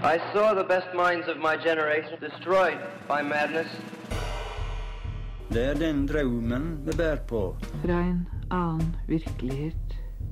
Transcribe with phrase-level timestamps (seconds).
[0.00, 3.66] I saw the best minds of my generation destroyed by madness.
[5.52, 7.56] Det er den drømmen vi bærer på.
[7.84, 9.74] Fra en annen virkelighet.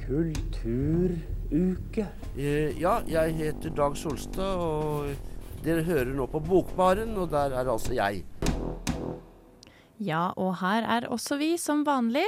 [0.06, 2.06] Kulturuke.
[2.38, 5.04] Eh, Ja, jeg heter Dag Solstad, og
[5.64, 8.22] dere hører nå på Bokbaren, og der er altså jeg.
[10.02, 12.24] Ja, og her er også vi som vanlig.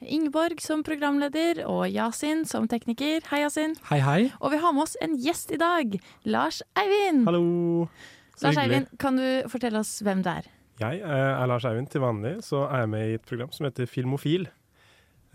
[0.00, 3.20] Ingeborg som programleder og Yasin som tekniker.
[3.28, 3.74] Hei, Yasin.
[3.90, 4.20] Hei, hei.
[4.40, 5.98] Og vi har med oss en gjest i dag.
[6.24, 7.26] Lars Eivind.
[7.28, 7.90] Hallo.
[8.36, 8.64] Så Lars hyggelig.
[8.64, 10.48] Eivind, kan du fortelle oss hvem du er?
[10.80, 11.90] Jeg eh, er Lars Eivind.
[11.92, 14.48] Til vanlig så er jeg med i et program som heter Filmofil.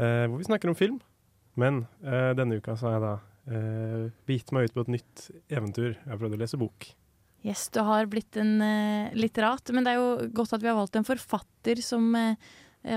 [0.01, 0.99] Eh, hvor vi snakker om film.
[1.55, 3.15] Men eh, denne uka så har jeg da
[3.53, 5.93] eh, begitt meg ut på et nytt eventyr.
[5.93, 6.89] Jeg har prøvd å lese bok.
[7.45, 10.77] Yes, du har blitt en uh, litterat, men det er jo godt at vi har
[10.79, 12.39] valgt en forfatter som eh,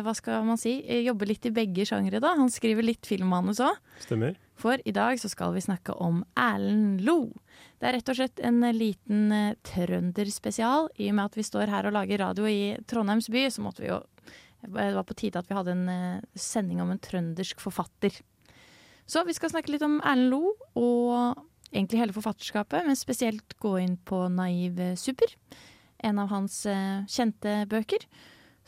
[0.05, 2.21] hva skal man si, jobber litt i begge sjangre.
[2.21, 2.35] da.
[2.39, 3.77] Han skriver litt filmmanus òg.
[4.07, 4.39] Stemmer?
[4.59, 7.29] For i dag så skal vi snakke om Erlend Lo.
[7.79, 10.89] Det er rett og slett en liten uh, trønderspesial.
[10.97, 13.85] I og med at vi står her og lager radio i Trondheims by, så måtte
[13.85, 14.01] vi jo
[14.65, 18.17] Det var på tide at vi hadde en uh, sending om en trøndersk forfatter.
[19.09, 23.77] Så vi skal snakke litt om Erlend Lo, og egentlig hele forfatterskapet, men spesielt gå
[23.83, 25.35] inn på Naiv Super.
[25.99, 28.05] En av hans eh, kjente bøker.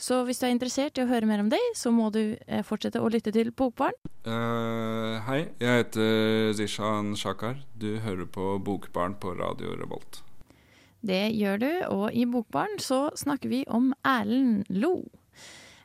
[0.01, 2.63] Så hvis du er interessert i å høre mer om det, så må du eh,
[2.65, 3.97] fortsette å lytte til Bokbarn.
[4.25, 7.61] Uh, hei, jeg heter Zishan Shakar.
[7.77, 10.23] Du hører på Bokbarn på Radio Revolt.
[11.05, 15.03] Det gjør du, og i Bokbarn så snakker vi om Erlend Lo.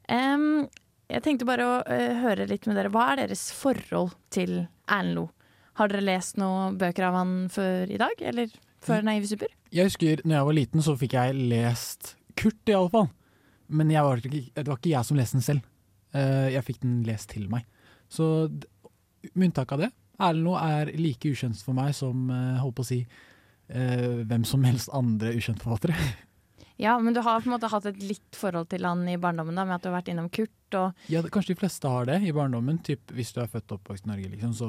[0.07, 0.65] Um,
[1.11, 2.91] jeg tenkte bare å uh, høre litt med dere.
[2.95, 5.29] Hva er deres forhold til Erlend Lo?
[5.75, 8.51] Har dere lest noen bøker av han før i dag, eller
[8.85, 9.51] før Naive Super?
[9.75, 13.09] Jeg husker når jeg var liten, så fikk jeg lest Kurt, i alle fall.
[13.67, 15.67] Men var det var ikke jeg som leste den selv.
[16.15, 17.65] Eh, Jeg fikk den lest til meg.
[18.11, 18.47] Så
[19.33, 22.85] med unntak av det, Erlend Loe er like ukjent for meg som eh, holdt på
[22.85, 25.97] å si eh, hvem som helst andre ukjente forfattere.
[26.75, 29.55] Ja, men du har på en måte hatt et litt forhold til han i barndommen,
[29.55, 32.17] da, med at du har vært innom Kurt og Ja, kanskje de fleste har det
[32.27, 32.81] i barndommen.
[32.83, 34.67] Typ, hvis du er født og oppvokst i Norge, liksom, så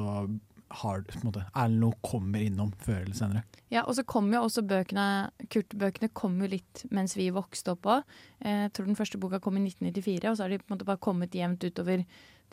[0.69, 3.43] har du på en måte Erlend Loe kommer innom før eller senere.
[3.73, 5.07] Ja, og så kom jo også bøkene
[5.51, 8.17] Kurt-bøkene kom jo litt mens vi vokste opp òg.
[8.43, 10.87] Jeg tror den første boka kom i 1994, og så har de på en måte
[10.87, 12.03] bare kommet jevnt utover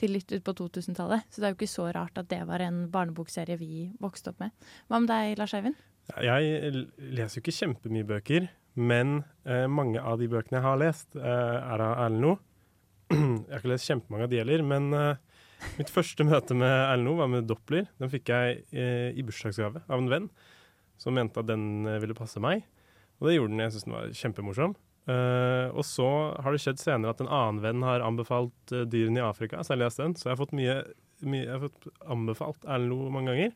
[0.01, 1.27] til litt ut på 2000-tallet.
[1.31, 4.43] Så det er jo ikke så rart at det var en barnebokserie vi vokste opp
[4.43, 4.55] med.
[4.89, 5.79] Hva med deg, Lars Eivind?
[6.21, 11.15] Jeg leser jo ikke kjempemye bøker, men eh, mange av de bøkene jeg har lest,
[11.17, 12.41] eh, er av Erlend Loe.
[13.15, 15.34] Jeg har ikke lest kjempemange av de heller, men eh,
[15.79, 17.89] mitt første møte med Erlend var med Doppler.
[18.01, 20.29] Den fikk jeg eh, i bursdagsgave av en venn
[21.01, 22.65] som mente at den eh, ville passe meg.
[23.21, 23.63] Og det gjorde den.
[23.65, 24.77] Jeg syntes den var kjempemorsom.
[25.05, 26.07] Uh, og så
[26.41, 29.75] har det skjedd senere at en annen venn har anbefalt uh, Dyrene i Afrika, så
[29.75, 30.15] jeg har lest den.
[30.17, 30.79] Så jeg har fått mye,
[31.29, 33.53] mye Jeg har fått anbefalt Erlend Loe mange ganger.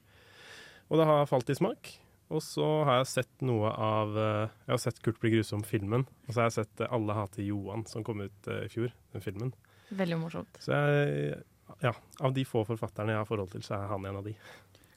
[0.88, 1.94] Og det har falt i smak.
[2.28, 6.04] Og så har jeg sett noe av uh, Jeg har sett Kurt bli grusom-filmen.
[6.26, 8.92] Og så har jeg sett Alle hater Johan, som kom ut i fjor.
[9.16, 9.54] Den filmen.
[9.88, 10.60] Veldig morsomt.
[10.60, 11.40] Så jeg
[11.84, 14.34] Ja, av de få forfatterne jeg har forhold til, så er han en av de.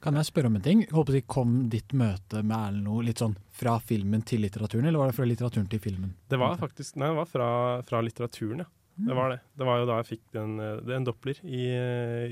[0.02, 0.82] Kan jeg spørre om en ting?
[0.82, 4.88] Jeg håper jeg Kom ditt møte med Erlend Loe litt sånn fra filmen til litteraturen,
[4.88, 6.16] eller var det fra litteraturen til filmen?
[6.28, 7.50] Det var faktisk Nei, det var fra,
[7.86, 8.70] fra litteraturen, ja.
[8.94, 9.38] Det var det.
[9.56, 11.62] Det var jo da jeg fikk den, eh, er en Doppler i,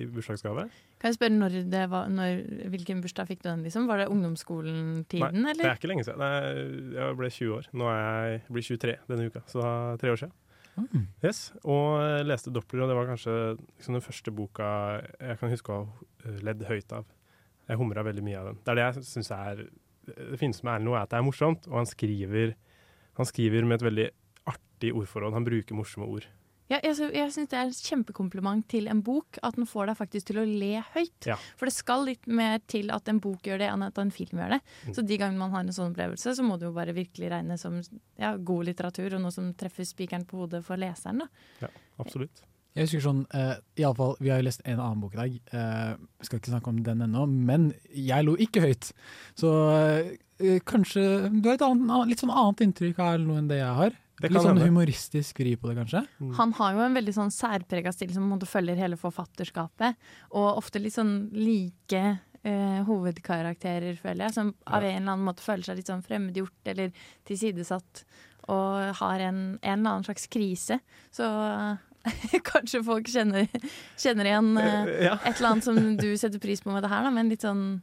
[0.02, 0.66] i bursdagsgave.
[1.00, 2.42] Kan jeg spørre når det var, når,
[2.74, 3.62] hvilken bursdag fikk du den?
[3.64, 3.86] liksom?
[3.88, 6.20] Var det ungdomsskolen-tiden, Nei, det er ikke lenge siden.
[6.20, 7.70] Nei, jeg ble 20 år.
[7.72, 10.36] Nå er jeg jeg blir 23 denne uka, så da tre år siden.
[10.76, 11.06] Mm.
[11.24, 14.68] Yes, Og leste Doppler, og det var kanskje liksom den første boka
[15.18, 17.08] jeg kan huske å ha eh, ledd høyt av.
[17.68, 18.60] Jeg humra veldig mye av den.
[18.64, 19.64] Det er det jeg syns er
[20.10, 22.54] Det fineste med Erlend Loe, er at det er morsomt, og han skriver,
[23.18, 24.06] han skriver med et veldig
[24.50, 25.36] artig ordforråd.
[25.36, 26.26] Han bruker morsomme ord.
[26.70, 29.98] Ja, jeg, jeg syns det er et kjempekompliment til en bok at den får deg
[29.98, 31.26] faktisk til å le høyt.
[31.26, 31.36] Ja.
[31.58, 34.38] For det skal litt mer til at en bok gjør det, enn at en film
[34.38, 34.60] gjør det.
[34.86, 34.92] Mm.
[34.94, 37.66] Så de gangene man har en sånn opplevelse, så må det jo bare virkelig regnes
[37.66, 37.80] som
[38.20, 41.24] ja, god litteratur, og noe som treffer spikeren på hodet for leseren.
[41.24, 41.50] da.
[41.66, 42.46] Ja, absolutt.
[42.78, 45.18] Jeg husker sånn, uh, i alle fall, Vi har jo lest en annen bok i
[45.18, 45.38] dag.
[45.54, 48.92] uh, skal ikke snakke om den ennå, men jeg lo ikke høyt.
[49.34, 51.02] Så uh, kanskje
[51.34, 53.98] du har et annet, litt sånn annet inntrykk av noe enn det jeg har.
[54.20, 54.68] Det litt sånn hende.
[54.68, 56.02] humoristisk vri på det, kanskje.
[56.38, 59.96] Han har jo en veldig sånn særprega stil som følger hele forfatterskapet,
[60.30, 62.02] og ofte litt sånn like
[62.44, 66.72] eh, hovedkarakterer, føler jeg, som av en eller annen måte føler seg litt sånn fremmedgjort
[66.74, 66.92] eller
[67.28, 68.04] tilsidesatt,
[68.50, 70.80] og har en, en eller annen slags krise.
[71.14, 71.26] Så
[72.52, 73.48] kanskje folk kjenner,
[74.00, 75.16] kjenner igjen eh, Eh, ja.
[75.24, 77.80] et eller annet som du setter pris på med det her, da, men litt sånn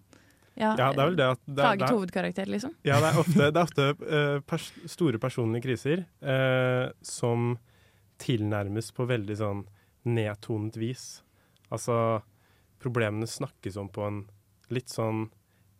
[0.58, 2.74] ja, Ja, det er vel det at det Plaget er- hovedkarakter, liksom.
[2.88, 7.58] Ja, det er ofte, det er ofte uh, pers store personlige kriser uh, som
[8.22, 9.66] tilnærmes på veldig sånn
[10.08, 11.04] nedtonet vis.
[11.70, 12.22] Altså,
[12.82, 14.24] problemene snakkes om på en
[14.74, 15.28] litt sånn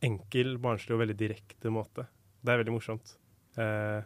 [0.06, 2.06] enkel, barnslig og veldig direkte måte.
[2.46, 3.16] det er veldig morsomt.
[3.58, 4.04] Eh,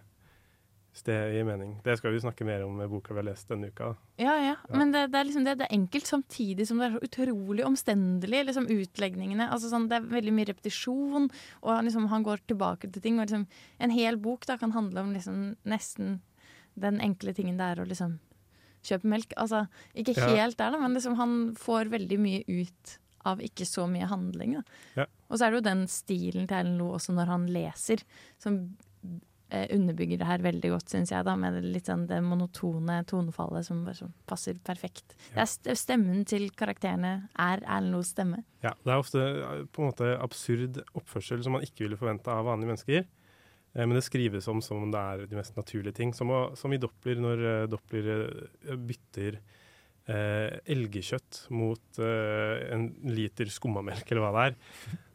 [0.91, 1.75] hvis det gir mening.
[1.85, 3.93] Det skal vi snakke mer om med boka vi har lest denne uka.
[4.19, 4.55] Ja, ja.
[4.59, 4.75] Ja.
[4.75, 7.63] Men det, det, er liksom det, det er enkelt samtidig som det er så utrolig
[7.67, 8.41] omstendelig.
[8.49, 9.47] Liksom utlegningene.
[9.47, 11.29] Altså sånn, det er veldig mye repetisjon,
[11.61, 13.21] og han liksom, han går tilbake til ting.
[13.21, 13.47] Og liksom,
[13.79, 16.19] en hel bok da, kan handle om liksom, nesten
[16.79, 18.19] den enkle tingen det er å liksom
[18.83, 19.37] kjøpe melk.
[19.39, 19.63] Altså,
[19.95, 22.97] ikke helt der, da, men liksom, han får veldig mye ut
[23.31, 24.59] av ikke så mye handling.
[24.59, 24.79] Da.
[25.03, 25.09] Ja.
[25.29, 28.01] Og så er det jo den stilen til Erlend Loe også når han leser,
[28.41, 28.63] som
[29.75, 33.67] underbygger det her veldig godt, syns jeg, da, med det litt sånn det monotone tonefallet
[33.67, 35.15] som bare sånn passer perfekt.
[35.35, 35.43] Det
[35.73, 38.43] er stemmen til karakterene er Erlend Loes stemme.
[38.63, 42.31] Ja, Det er ofte eh, på en måte absurd oppførsel som man ikke ville forvente
[42.31, 43.03] av vanlige mennesker.
[43.73, 46.13] Eh, Men det skrives om som om det er de mest naturlige ting.
[46.15, 49.39] Som, å, som i Doppler, når eh, Doppler eh, bytter
[50.07, 54.55] eh, elgkjøtt mot eh, en liter skummamelk, eller hva det er.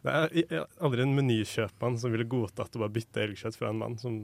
[0.06, 3.97] Det er aldri en menykjøpmann som ville godtatt å bare bytte elgkjøtt fra en mann.
[3.99, 4.20] Som,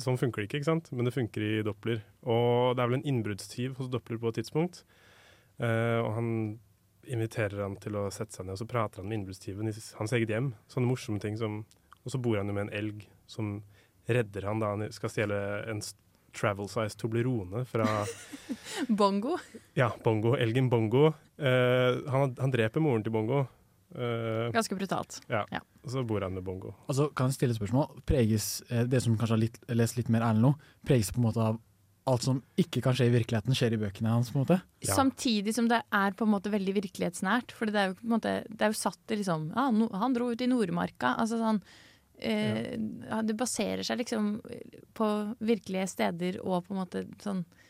[0.00, 0.90] sånn funker det ikke, ikke sant?
[0.92, 2.00] men det funker i Doppler.
[2.24, 4.82] Og det er vel en innbruddstyv hos Doppler på et tidspunkt.
[5.60, 6.28] Uh, og han
[7.12, 10.14] inviterer han til å sette seg ned, og så prater han med innbruddstyven i hans
[10.16, 10.52] eget hjem.
[10.70, 11.64] Sånne morsomme ting som
[12.02, 13.60] Og så bor han jo med en elg som
[14.10, 15.36] redder han da han skal stjele
[15.70, 15.78] en
[16.34, 17.86] travel size Toblerone fra
[18.88, 19.36] Bongo.
[19.78, 20.32] ja, Bongo.
[20.34, 21.12] Elgen Bongo.
[21.38, 23.44] Uh, han, han dreper moren til Bongo.
[23.94, 25.20] Eh, Ganske brutalt.
[25.28, 25.44] ja.
[25.50, 25.60] Ja.
[25.86, 26.74] Så bor han med Bongo.
[26.86, 28.02] Altså, kan jeg stille et spørsmål?
[28.06, 30.54] Preges eh, det som kanskje har litt, lest litt mer Erlend nå,
[30.86, 31.60] preges på en måte av
[32.10, 34.32] alt som ikke kan skje i virkeligheten, skjer i bøkene hans?
[34.32, 34.58] på en måte?
[34.82, 34.94] Ja.
[34.96, 37.54] Samtidig som det er på en måte veldig virkelighetsnært.
[37.54, 39.88] For det er jo, på en måte, det er jo satt i liksom ah, no,
[39.94, 41.14] Han dro ut i Nordmarka.
[41.22, 41.60] Altså sånn
[42.18, 42.74] eh,
[43.06, 44.32] ja, Det baserer seg liksom
[44.98, 47.61] på virkelige steder og på en måte sånn eh,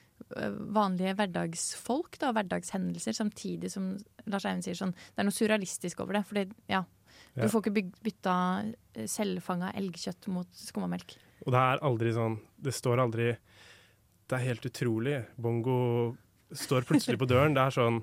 [0.73, 3.97] vanlige hverdagsfolk, da, hverdagshendelser, samtidig som
[4.27, 6.25] Lars Eivind sier sånn Det er noe surrealistisk over det.
[6.27, 6.83] Fordi, ja,
[7.35, 7.49] du Ja.
[7.49, 8.35] får ikke bytta
[8.95, 11.17] eh, selvfanga elgkjøtt mot skummamelk.
[11.47, 13.37] Og det er aldri sånn Det står aldri
[14.29, 15.27] Det er helt utrolig.
[15.37, 16.17] Bongo
[16.53, 17.55] står plutselig på døren.
[17.55, 18.03] Det er sånn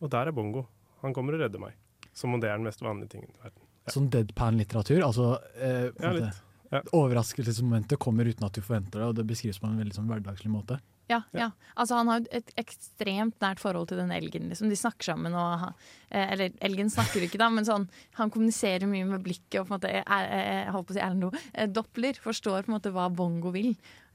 [0.00, 0.66] Og der er Bongo.
[1.02, 1.74] Han kommer og redder meg.
[2.12, 3.62] Som om det er den mest vanlige tingen i verden.
[3.86, 3.92] Ja.
[3.94, 5.02] Sånn deadpan-litteratur.
[5.06, 6.42] altså eh, Ja, litt.
[6.70, 6.82] Ja.
[6.92, 10.50] Overraskelsesmomentet kommer uten at du forventer det, og det beskrives på en veldig sånn hverdagslig
[10.52, 10.80] måte.
[11.08, 11.46] Ja, ja.
[11.72, 14.50] Altså, han har et ekstremt nært forhold til den elgen.
[14.50, 14.68] Liksom.
[14.68, 15.32] De snakker sammen.
[15.32, 15.70] Og,
[16.10, 17.86] eh, eller elgen snakker ikke, da, men sånn,
[18.18, 19.62] han kommuniserer mye med blikket.
[19.62, 21.40] Og på en måte, er, er, jeg holdt på å si Erlend Loe.
[21.54, 23.70] eh, Doppler forstår på en måte hva bongo vil.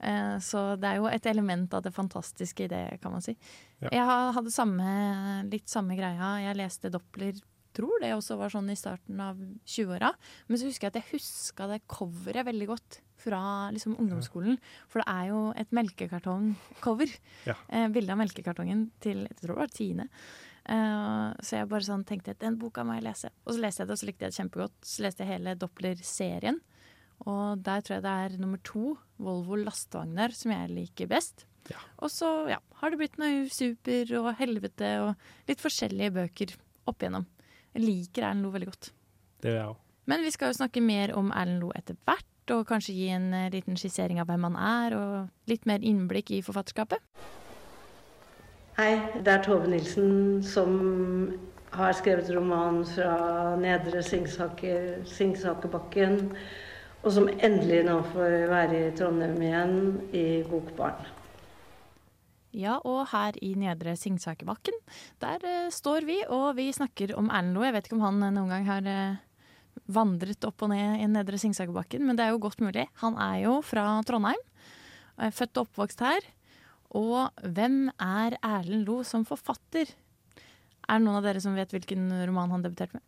[0.06, 3.34] Eh, så det er jo et element av det fantastiske i det, kan man si.
[3.82, 3.90] Ja.
[3.90, 6.36] Jeg ha- hadde samme, litt samme greia.
[6.46, 7.42] Jeg leste Doppler
[7.78, 10.14] tror det også var sånn i starten av 20-åra.
[10.48, 13.42] Men så husker jeg at jeg huska det coveret veldig godt fra
[13.74, 14.58] liksom, ungdomsskolen.
[14.92, 17.14] For det er jo et melkekartongcover.
[17.50, 17.58] Ja.
[17.70, 20.10] Eh, bilde av melkekartongen til jeg tror det var tiende.
[20.64, 23.32] Eh, så jeg bare sånn tenkte den boka må jeg lese.
[23.46, 24.78] Og så leste jeg det, og så likte jeg det kjempegodt.
[24.88, 26.62] Så leste jeg hele Doppler-serien.
[27.30, 31.46] Og der tror jeg det er nummer to, Volvo lastevogner, som jeg liker best.
[31.72, 31.80] Ja.
[32.04, 36.56] Og så ja, har det blitt noe super og helvete og litt forskjellige bøker
[36.92, 37.28] opp igjennom.
[37.74, 38.92] Jeg liker Erlend Loe veldig godt.
[39.42, 39.80] Det gjør jeg òg.
[40.12, 43.32] Men vi skal jo snakke mer om Erlend Loe etter hvert, og kanskje gi en
[43.34, 47.02] eh, liten skissering av hvem han er, og litt mer innblikk i forfatterskapet.
[48.78, 48.92] Hei,
[49.22, 50.78] det er Tove Nilsen som
[51.74, 53.14] har skrevet roman fra
[53.62, 56.34] Nedre Singsaker, Singsakerbakken,
[57.04, 59.78] og som endelig nå får være i Trondheim igjen
[60.14, 61.13] i Bokbarn.
[62.54, 64.76] Ja, og her i Nedre Singsakerbakken,
[65.24, 67.66] der uh, står vi, og vi snakker om Erlend Loe.
[67.66, 71.10] Jeg vet ikke om han eh, noen gang har uh, vandret opp og ned i
[71.10, 72.86] Nedre Singsakerbakken, men det er jo godt mulig.
[73.02, 74.40] Han er jo fra Trondheim,
[75.18, 76.30] er født og oppvokst her.
[76.94, 79.90] Og hvem er Erlend Loe som forfatter?
[80.84, 83.06] Er det noen av dere som vet hvilken roman han debuterte med?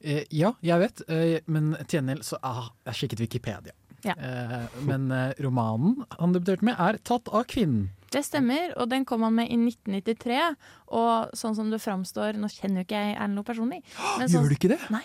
[0.00, 3.74] Eh, ja, jeg vet, eh, men til gjengjeld så ah, jeg sjekket Wikipedia.
[4.04, 4.14] Ja.
[4.16, 7.88] Eh, men eh, romanen han debuterte med, er 'Tatt av kvinnen'.
[8.10, 10.56] Det stemmer, og den kom han med i 1993.
[10.88, 13.82] Og sånn som det framstår Nå kjenner jo ikke jeg Erlend Loe personlig.
[14.18, 14.80] men sånn- Gjør du ikke det?
[14.90, 15.04] Nei.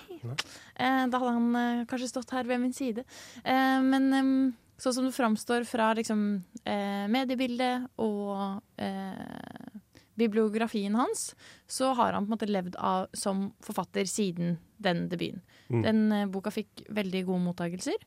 [0.75, 3.04] Eh, da hadde han eh, kanskje stått her ved min side.
[3.46, 9.80] Eh, men sånn som det framstår fra liksom, eh, mediebildet og eh,
[10.18, 11.36] bibliografien hans,
[11.68, 15.42] så har han på en måte levd av, som forfatter siden den debuten.
[15.70, 15.82] Mm.
[15.84, 17.98] Den eh, boka fikk veldig gode mottagelser.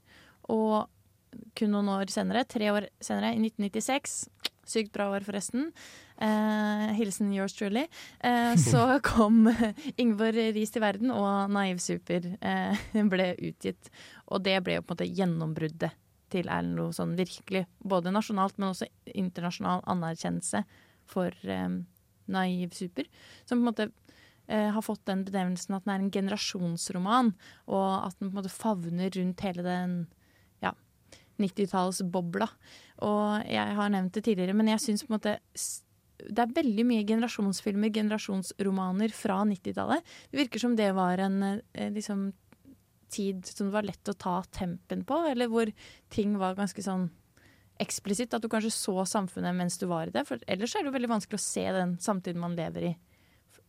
[0.52, 0.86] Og
[1.58, 4.22] kun noen år senere, tre år senere, i 1996
[4.68, 5.70] Sykt bra år, forresten.
[6.20, 7.86] Eh, hilsen yours truly.
[8.20, 9.48] Eh, så kom
[9.96, 13.88] Ingvor Riis til verden, og Naiv Super eh, ble utgitt.
[14.28, 15.96] Og det ble jo på en måte gjennombruddet
[16.28, 17.64] til Erlend Loe, sånn virkelig.
[17.80, 20.62] Både nasjonalt, men også internasjonal anerkjennelse
[21.08, 21.80] for eh,
[22.28, 23.08] Naiv Super.
[23.48, 27.32] Som på en måte eh, har fått den benevnelsen at den er en generasjonsroman,
[27.72, 29.98] og at den på en måte favner rundt hele den
[31.42, 32.48] 90-tallsbobla.
[33.06, 35.36] Og jeg har nevnt det tidligere, men jeg syns på en måte
[36.18, 40.02] det er veldig mye generasjonsfilmer, generasjonsromaner fra 90-tallet.
[40.32, 42.32] Det virker som det var en eh, liksom,
[43.12, 45.70] tid som det var lett å ta tempen på, eller hvor
[46.12, 47.08] ting var ganske sånn
[47.78, 48.34] eksplisitt.
[48.34, 50.26] At du kanskje så samfunnet mens du var i det.
[50.28, 52.92] For ellers er det jo veldig vanskelig å se den samtiden man lever i,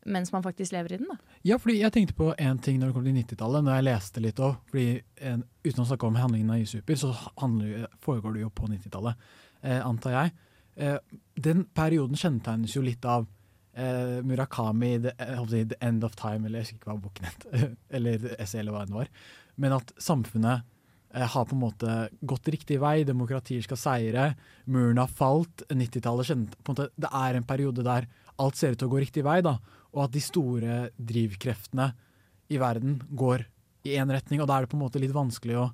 [0.05, 1.09] mens man faktisk lever i den.
[1.11, 1.17] da.
[1.47, 4.23] Ja, fordi jeg tenkte på en ting når det kom til 90-tallet, når jeg leste
[4.23, 4.55] litt òg.
[4.73, 9.27] Uten å snakke om handlingen av Isuper, så handler, foregår det jo på 90-tallet,
[9.63, 10.33] eh, antar jeg.
[10.79, 10.97] Eh,
[11.35, 13.27] den perioden kjennetegnes jo litt av
[13.75, 17.47] eh, Murakami, the, eh, 'The End of Time', eller jeg husker ikke hva boken het,
[17.99, 19.09] eller essay, eller hva det var.
[19.59, 20.63] Men at samfunnet
[21.13, 24.29] eh, har på en måte gått riktig vei, demokratier skal seire,
[24.65, 25.65] muren har falt.
[25.69, 28.07] 90-tallet kjennet på en måte, Det er en periode der
[28.39, 29.57] alt ser ut til å gå riktig vei, da,
[29.96, 31.91] og at de store drivkreftene
[32.50, 33.46] i verden går
[33.88, 35.65] i én retning, og da er det på en måte litt vanskelig å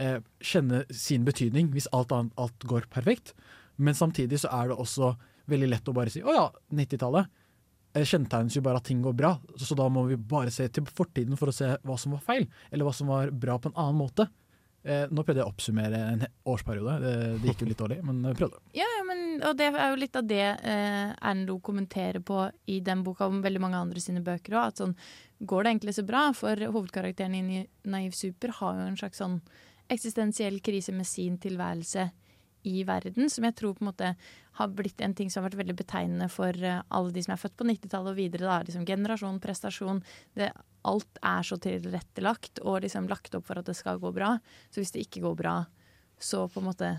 [0.00, 3.34] eh, kjenne sin betydning hvis alt, annet, alt går perfekt.
[3.80, 5.14] Men samtidig så er det også
[5.50, 7.30] veldig lett å bare si å ja, 90-tallet
[7.96, 10.86] eh, kjennetegnes jo bare at ting går bra, så da må vi bare se til
[10.86, 13.78] fortiden for å se hva som var feil, eller hva som var bra på en
[13.80, 14.28] annen måte.
[14.82, 18.22] Eh, nå prøvde jeg å oppsummere en årsperiode, det, det gikk jo litt dårlig, men
[18.36, 18.62] prøvde.
[18.76, 22.78] Ja, ja, men, og det er jo litt av det eh, Erlend kommenterer på i
[22.84, 24.78] den boka om veldig mange andre sine bøker òg.
[24.80, 24.94] Sånn,
[25.40, 26.22] går det egentlig så bra?
[26.36, 27.60] For hovedkarakteren i
[27.92, 29.36] Naiv Super har jo en slags sånn
[29.90, 32.08] eksistensiell krise med sin tilværelse
[32.66, 34.14] i verden, som jeg tror på en måte
[34.58, 37.40] har blitt en ting som har vært veldig betegnende for eh, alle de som er
[37.40, 38.48] født på 90-tallet og videre.
[38.48, 38.58] Da.
[38.66, 40.02] Liksom generasjon, prestasjon.
[40.36, 40.50] Det,
[40.88, 44.34] alt er så tilrettelagt og liksom lagt opp for at det skal gå bra.
[44.68, 45.54] Så hvis det ikke går bra,
[46.20, 46.92] så på en måte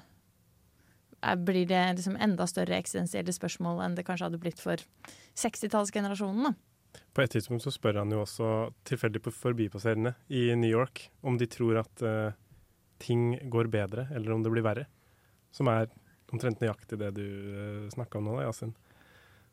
[1.21, 4.81] er, blir det liksom enda større eksistensielle spørsmål enn det kanskje hadde blitt for
[5.37, 6.49] 60-tallsgenerasjonen.
[6.49, 7.01] da.
[7.15, 8.47] På et tidspunkt så spør han jo også
[8.87, 12.33] tilfeldig forbipasserende i New York om de tror at uh,
[13.01, 14.87] ting går bedre, eller om det blir verre.
[15.51, 15.89] Som er
[16.31, 18.72] omtrent nøyaktig det du uh, snakka om nå, da, Yasin.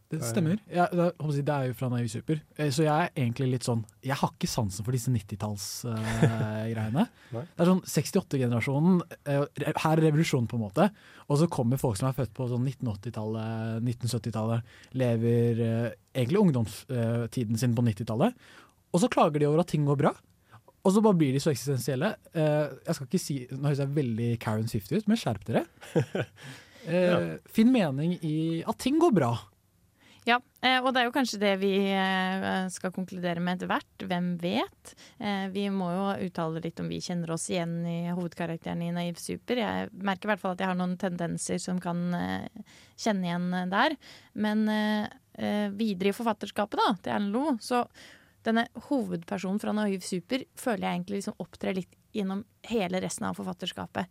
[0.09, 0.57] Det stemmer.
[0.73, 2.38] Ja, det, er- er jo fra Navy Super.
[2.57, 7.05] Eh, Så jeg er egentlig litt sånn Jeg har ikke sansen for disse 90-tallsgreiene.
[7.28, 9.02] Uh, det er sånn 68-generasjonen.
[9.28, 10.87] uh, her er revolusjonen, på en måte.
[11.28, 17.61] Og så kommer folk som er født på sånn 1980-tallet, 1970-tallet, lever uh, egentlig ungdomstiden
[17.61, 18.49] sin på 90-tallet.
[18.88, 20.14] Og så klager de over at ting går bra.
[20.88, 22.14] Og så bare blir de så eksistensielle.
[22.33, 25.66] Eh, jeg skal ikke si Nå høres jeg veldig Karen Swift ut, men skjerp dere.
[26.88, 27.18] ja.
[27.52, 29.35] Finn mening i at ting går bra.
[30.28, 34.04] Ja, eh, og det er jo kanskje det vi eh, skal konkludere med etter hvert.
[34.11, 34.92] Hvem vet?
[35.16, 39.21] Eh, vi må jo uttale litt om vi kjenner oss igjen i hovedkarakteren i Naiv
[39.23, 39.61] Super.
[39.62, 43.49] Jeg merker i hvert fall at jeg har noen tendenser som kan eh, kjenne igjen
[43.57, 43.97] eh, der.
[44.37, 47.87] Men eh, eh, videre i forfatterskapet da, til Erlend Loe, så
[48.47, 53.37] denne hovedpersonen fra Naiv Super føler jeg egentlig liksom opptrer litt gjennom hele resten av
[53.38, 54.09] forfatterskapet.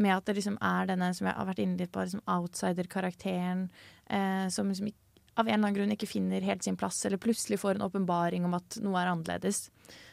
[0.00, 3.68] Med at det liksom er denne som jeg har vært inne litt på, liksom outsider-karakteren
[4.06, 4.92] eh, som liksom
[5.40, 8.44] av en eller annen grunn ikke finner helt sin plass, eller plutselig får en åpenbaring
[8.44, 9.68] om at noe er annerledes.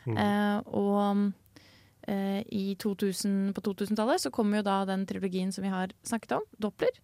[0.06, 0.18] Mm.
[0.24, 1.24] Eh, og
[2.08, 6.38] eh, i 2000, på 2000-tallet så kommer jo da den trilogien som vi har snakket
[6.40, 7.02] om, Doppler,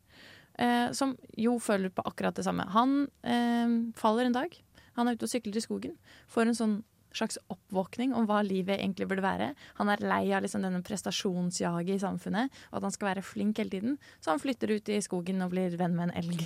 [0.62, 2.70] eh, som jo føler på akkurat det samme.
[2.76, 4.56] Han eh, faller en dag.
[4.98, 5.96] Han er ute og sykler i skogen.
[6.32, 6.76] Får en sånn
[7.14, 9.52] slags oppvåkning om hva livet egentlig burde være.
[9.78, 13.62] Han er lei av liksom denne prestasjonsjaget i samfunnet, og at han skal være flink
[13.62, 14.00] hele tiden.
[14.20, 16.46] Så han flytter ut i skogen og blir venn med en elg.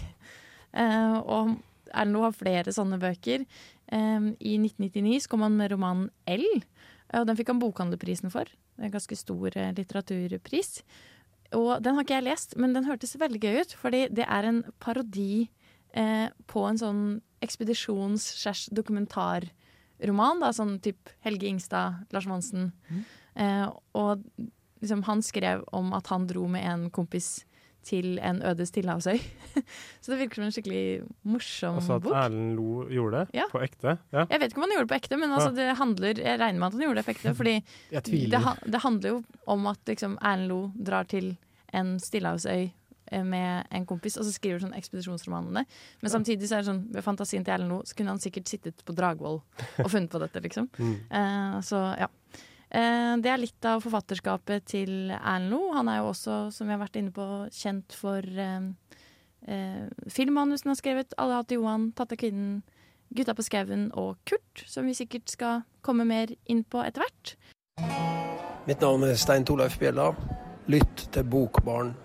[0.75, 1.56] Uh, og
[1.96, 3.46] Erlend har flere sånne bøker.
[3.88, 6.44] Um, I 1999 så kom han med romanen L,
[7.16, 8.50] og den fikk han Bokhandlerprisen for.
[8.77, 10.82] En ganske stor eh, litteraturpris.
[11.56, 14.50] Og den har ikke jeg lest, men den hørtes veldig gøy ut, fordi det er
[14.50, 15.48] en parodi
[15.96, 17.01] eh, på en sånn
[17.46, 22.72] ekspedisjons-dokumentarroman, sånn type Helge Ingstad, Lars Monsen.
[23.36, 23.67] Eh,
[23.98, 24.22] og
[24.82, 27.27] liksom, han skrev om at han dro med en kompis
[27.88, 29.15] til en øde stillehavsøy.
[30.03, 31.86] Så det virker som en skikkelig morsom bok.
[31.86, 32.08] Altså at.
[32.25, 33.46] Erlend Lo gjorde det Ja.
[33.51, 33.94] på ekte.
[34.12, 34.25] Ja.
[34.27, 36.60] Jeg vet ikke om han gjorde det på ekte, men altså, det handler, jeg regner
[36.60, 37.32] med at han gjorde det på ekte.
[37.38, 37.56] Fordi
[38.34, 38.41] det,
[38.75, 39.17] det handler jo
[39.56, 41.38] om at liksom, Erlend Lo drar til
[41.75, 42.72] en stillehavsøy eh,
[43.24, 45.64] med en kompis, og så skriver sånn ekspedisjonsromanene.
[46.02, 48.52] Men samtidig så er det sånn, ved fantasien til Erlend Loe så kunne han sikkert
[48.52, 50.70] sittet på Dragvoll og funnet på dette, liksom.
[50.78, 50.94] Mm.
[51.10, 52.08] Eh, så ja.
[52.70, 55.74] Eh, det er litt av forfatterskapet til Erlend Loe.
[55.76, 58.70] Han er jo også, som vi har vært inne på, kjent for eh,
[59.48, 61.16] eh, filmmanusen han har skrevet.
[61.18, 62.64] 'Alle hater Johan', 'Tatt av kvinnen',
[63.14, 67.36] 'Gutta på skauen' og 'Kurt', som vi sikkert skal komme mer inn på etter hvert.
[68.68, 70.12] Mitt navn er Stein Torleif Bjella.
[70.68, 71.96] Lytt til Bokbarn.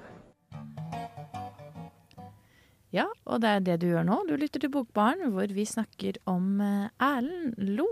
[2.92, 4.20] Ja, og det er det du gjør nå.
[4.28, 7.88] Du lytter til Bokbarn, hvor vi snakker om eh, Erlend Lo.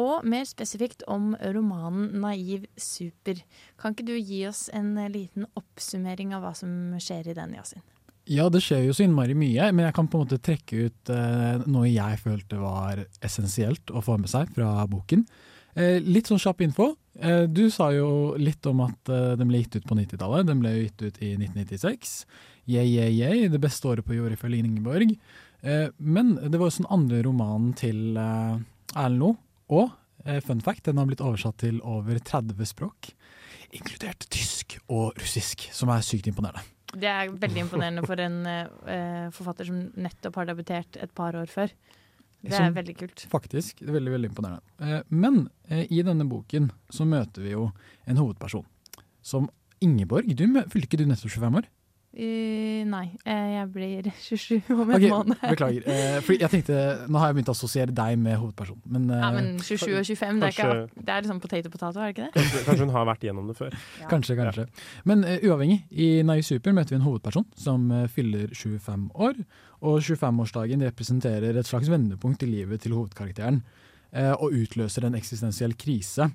[0.00, 3.44] Og mer spesifikt om romanen 'Naiv super'.
[3.78, 7.54] Kan ikke du gi oss en eh, liten oppsummering av hva som skjer i den,
[7.58, 7.84] Yasin?
[8.24, 11.10] Ja, det skjer jo så innmari mye, men jeg kan på en måte trekke ut
[11.12, 15.26] eh, noe jeg følte var essensielt å få med seg fra boken.
[15.74, 16.94] Eh, litt sånn kjapp info.
[17.18, 20.48] Eh, du sa jo litt om at eh, den ble gitt ut på 90-tallet.
[20.48, 22.16] Den ble gitt ut i 1996.
[22.66, 25.16] Yeah, yeah, yeah, det beste året på jord ifølge Ingeborg.
[25.64, 28.62] Eh, men det var jo sånn andre romanen til eh,
[28.94, 29.36] Erlend Loe.
[29.74, 29.90] Og
[30.24, 33.10] eh, fun fact, den har blitt oversatt til over 30 språk,
[33.74, 36.64] inkludert tysk og russisk, som er sykt imponerende.
[36.94, 41.50] Det er veldig imponerende for en eh, forfatter som nettopp har debutert et par år
[41.50, 41.72] før.
[42.44, 43.24] Det er veldig kult.
[43.32, 43.78] Faktisk.
[43.80, 44.62] det er Veldig, veldig imponerende.
[44.78, 47.70] Eh, Men eh, i denne boken så møter vi jo
[48.06, 48.66] en hovedperson
[49.24, 49.48] som
[49.80, 50.28] Ingeborg.
[50.36, 51.70] Du Fylte ikke du nettopp 25 år?
[52.14, 55.40] Eh, nei, eh, jeg blir 27 om en okay, måned.
[55.50, 55.82] Beklager.
[55.88, 56.76] Uh, fordi jeg tenkte,
[57.10, 58.84] Nå har jeg begynt å assosiere deg med hovedpersonen.
[58.94, 61.72] Men, uh, Ja, men 27 og 25, det er, ikke, Kanskje- det er liksom potato
[61.72, 62.32] potato, er det ikke det?
[62.38, 63.74] Kanskje, kanskje hun har vært gjennom det før.
[64.12, 64.66] Kanskje, kanskje.
[65.10, 69.42] Men eh, uavhengig, i Nai Super møter vi en hovedperson som eh, fyller 25 år.
[69.84, 73.64] Og 25-årsdagen representerer et slags vendepunkt i livet til hovedkarakteren.
[74.14, 76.30] eh, og utløser en eksistensiell krise.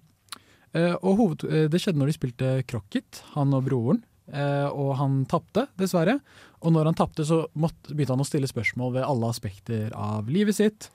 [0.76, 4.04] Eh, og hoved, eh, det skjedde når de spilte krokket, han og broren.
[4.34, 6.20] Eh, og han tapte, dessverre.
[6.64, 10.30] Og når han tapte, så måtte, begynte han å stille spørsmål ved alle aspekter av
[10.32, 10.90] livet sitt.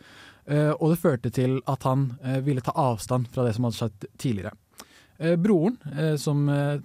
[0.47, 3.81] Eh, og det førte til at han eh, ville ta avstand fra det som hadde
[3.81, 4.57] skjedd tidligere.
[5.39, 5.77] Broren,
[6.19, 6.41] som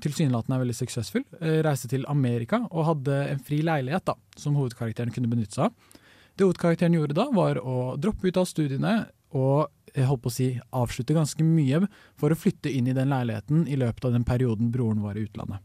[0.05, 1.23] tilsynelatende er veldig suksessfull,
[1.65, 5.97] reiste til Amerika og hadde en fri leilighet da, som hovedkarakteren kunne benytte seg av.
[6.37, 8.93] Det hovedkarakteren gjorde da, var å droppe ut av studiene
[9.35, 11.81] og jeg holdt på å si, avslutte ganske mye
[12.19, 15.25] for å flytte inn i den leiligheten i løpet av den perioden broren var i
[15.27, 15.63] utlandet.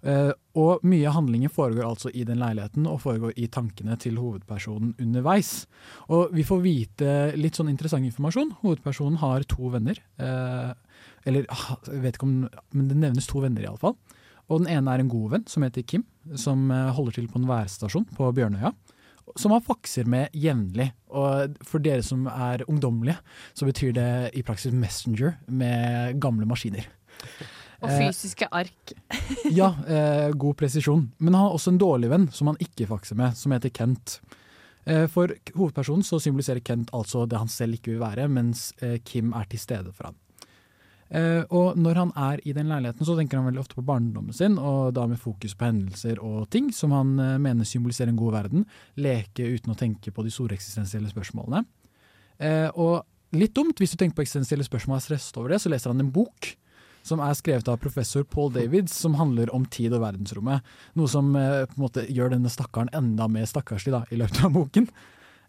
[0.00, 4.94] Eh, og mye handlinger foregår altså i den leiligheten og foregår i tankene til hovedpersonen
[5.00, 5.66] underveis.
[6.08, 8.54] Og vi får vite litt sånn interessant informasjon.
[8.62, 10.00] Hovedpersonen har to venner.
[10.20, 10.72] Uh,
[11.28, 12.38] eller ah, jeg vet ikke om
[12.76, 13.96] Men det nevnes to venner, iallfall.
[14.50, 16.02] Og den ene er en god venn som heter Kim,
[16.34, 18.72] som eh, holder til på en værstasjon på Bjørnøya.
[19.38, 20.88] Som han fakser med jevnlig.
[21.14, 23.20] Og for dere som er ungdommelige,
[23.54, 26.88] så betyr det i praksis Messenger med gamle maskiner.
[27.80, 28.92] Og Eh, fysiske ark.
[29.60, 31.10] ja, eh, god presisjon.
[31.18, 34.20] Men han har også en dårlig venn som han ikke fakser med, som heter Kent.
[34.84, 38.72] Eh, for hovedpersonen så symboliserer Kent altså det han selv ikke vil være, mens
[39.04, 40.18] Kim er til stede for han.
[41.10, 44.32] Eh, og når han er i den leiligheten, så tenker han veldig ofte på barndommen
[44.36, 48.36] sin, og da med fokus på hendelser og ting som han mener symboliserer en god
[48.36, 48.66] verden.
[48.94, 51.64] Leke uten å tenke på de store eksistensielle spørsmålene.
[52.40, 53.02] Eh, og
[53.36, 55.92] litt dumt, hvis du tenker på eksistensielle spørsmål og er stresset over det, så leser
[55.92, 56.54] han en bok
[57.06, 60.66] som er skrevet av professor Paul Davids, som handler om tid og verdensrommet.
[60.98, 64.44] Noe som eh, på en måte gjør denne stakkaren enda mer stakkarslig da, i løpet
[64.46, 64.90] av boken.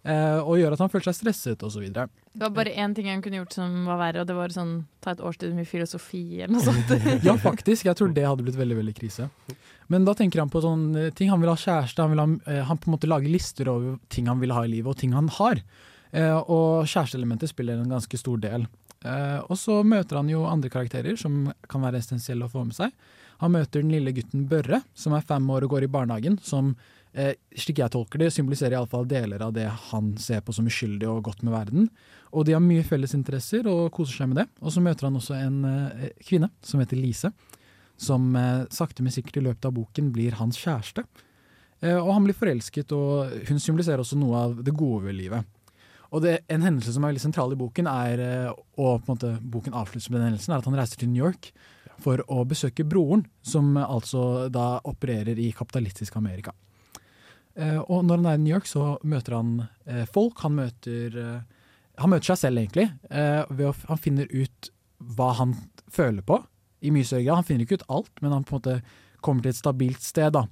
[0.01, 1.83] Eh, og gjør at han føler seg stresset osv.
[1.93, 4.73] Det var bare én ting han kunne gjort som var verre, og det var sånn
[5.03, 6.95] ta et årsstudium i filosofi eller noe sånt.
[7.27, 7.85] ja, faktisk.
[7.85, 9.29] Jeg tror det hadde blitt veldig veldig krise.
[9.91, 11.29] Men da tenker han på sånne ting.
[11.33, 13.99] Han vil ha kjæreste, han vil ha, eh, han på en måte lager lister over
[14.09, 15.61] ting han vil ha i livet, og ting han har.
[16.11, 18.65] Eh, og kjæresteelementet spiller en ganske stor del.
[19.01, 22.77] Eh, og så møter han jo andre karakterer som kan være essensielle å få med
[22.77, 22.93] seg.
[23.41, 26.75] Han møter den lille gutten Børre, som er fem år og går i barnehagen, som
[26.75, 31.07] uh, slik jeg tolker det, symboliserer iallfall deler av det han ser på som uskyldig
[31.09, 31.87] og godt med verden.
[32.37, 34.45] Og de har mye felles interesser og koser seg med det.
[34.61, 37.33] Og så møter han også en uh, kvinne som heter Lise,
[38.01, 38.29] som
[38.73, 41.03] sakte, men sikkert i løpet av boken blir hans kjæreste.
[41.85, 45.45] Og han blir forelsket, og hun symboliserer også noe av det gode ved livet.
[46.11, 49.13] Og det, En hendelse som er veldig sentral i boken, er, eh, og på en
[49.13, 51.51] måte boken avsluttes med den hendelsen, er at han reiser til New York
[52.01, 56.53] for å besøke broren, som eh, altså da opererer i kapitalistisk Amerika.
[57.55, 60.39] Eh, og når han er i New York, så møter han eh, folk.
[60.43, 61.65] Han møter, eh,
[62.01, 62.89] han møter seg selv, egentlig.
[63.09, 64.71] Eh, ved å, han finner ut
[65.15, 65.55] hva han
[65.91, 66.41] føler på,
[66.81, 67.41] i mye større grad.
[67.41, 68.79] Han finner ikke ut alt, men han på en måte
[69.21, 70.33] kommer til et stabilt sted.
[70.35, 70.47] da.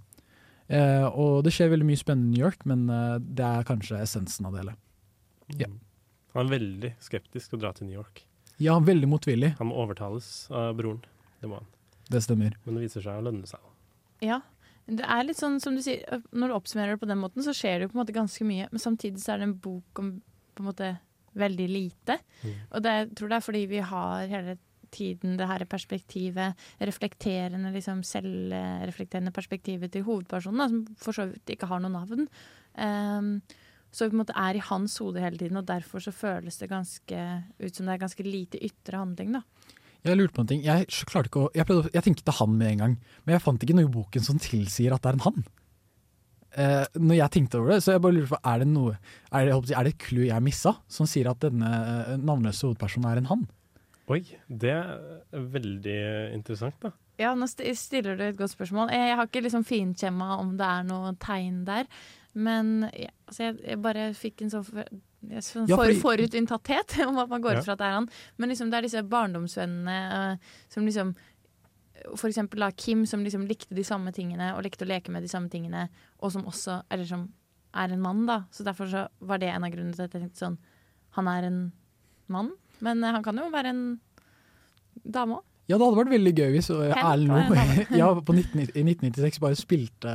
[0.69, 4.04] Eh, og det skjer veldig mye spennende i New York, men eh, det er kanskje
[4.04, 4.76] essensen av det hele.
[5.58, 5.70] Ja.
[6.36, 8.24] Han er veldig skeptisk til å dra til New York.
[8.62, 9.54] Ja, veldig motvillig.
[9.58, 11.02] Han må overtales av broren.
[11.40, 11.68] Det må han.
[12.12, 12.56] Det stemmer.
[12.66, 13.64] Men det viser seg å lønne seg.
[14.26, 14.42] Ja.
[14.90, 16.02] Det er litt sånn som du sier,
[16.34, 18.48] når du oppsummerer det på den måten, så skjer det jo på en måte ganske
[18.48, 18.70] mye.
[18.72, 20.16] Men samtidig så er det en bok om
[20.60, 20.90] på en måte
[21.40, 22.18] veldig lite.
[22.42, 22.56] Mm.
[22.74, 24.58] Og det, jeg tror det er fordi vi har hele
[24.92, 31.54] tiden det her perspektivet, reflekterende, liksom selvreflekterende perspektivet til hovedpersonen, da, som for så vidt
[31.54, 32.26] ikke har noe navn.
[32.74, 33.30] Um,
[33.91, 36.58] så vi på en måte er i hans hode hele tiden, og derfor så føles
[36.62, 37.21] det ganske
[37.60, 39.43] ut som det er ganske lite ytre handling, da.
[40.06, 40.62] Jeg lurte på en ting.
[40.63, 42.93] Jeg klarte ikke å Jeg, prøvde, jeg tenkte han med en gang,
[43.25, 45.43] men jeg fant ikke noe i boken som tilsier at det er en han.
[46.56, 48.93] eh, når jeg tenkte over det, så jeg bare lurer på, er det noe
[49.32, 53.10] Er det, er det et clou jeg missa, som sier at denne eh, navnløse hovedpersonen
[53.12, 53.43] er en han?
[54.10, 55.99] Oi, det er veldig
[56.34, 56.93] interessant, da.
[57.19, 58.89] Ja, nå stiller du et godt spørsmål.
[58.95, 61.86] Jeg, jeg har ikke liksom finkjemma om det er noe tegn der.
[62.34, 64.86] Men jeg, altså jeg, jeg bare fikk en sånn, for,
[65.42, 67.63] sånn Ja, for, forutinntatthet om at man går Ja.
[67.63, 68.10] ut fra at det er han.
[68.38, 71.15] Men liksom, det er disse barndomsvennene uh, som liksom
[72.15, 75.26] For eksempel da, Kim, som liksom likte de samme tingene og likte å leke med
[75.26, 75.89] de samme tingene,
[76.22, 77.28] og som også Eller som
[77.76, 78.44] er en mann, da.
[78.52, 80.58] Så derfor så var det en av grunnene til at jeg tenkte sånn
[81.18, 81.60] Han er en
[82.30, 82.54] mann,
[82.86, 83.84] men eh, han kan jo være en
[85.04, 85.46] dame òg.
[85.70, 87.42] Ja, det hadde vært veldig gøy hvis eh, dame.
[88.02, 90.13] ja, i 1996 bare spilte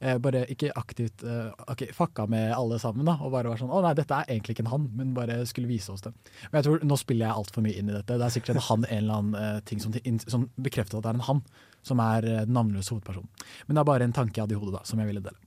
[0.00, 3.16] eh, Bare ikke aktivt eh, okay, fucka med alle sammen, da.
[3.22, 5.70] Og bare var sånn Å nei, dette er egentlig ikke en han, men bare skulle
[5.70, 6.14] vise oss det.
[6.50, 8.18] Men jeg tror, Nå spiller jeg altfor mye inn i dette.
[8.18, 11.14] Det er sikkert en han en eller annen eh, ting som, som bekrefter at det
[11.14, 11.42] er en han,
[11.86, 13.48] som er eh, den navnløse hovedpersonen.
[13.66, 15.42] Men det er bare en tanke jeg hadde i hodet, da, som jeg ville dele.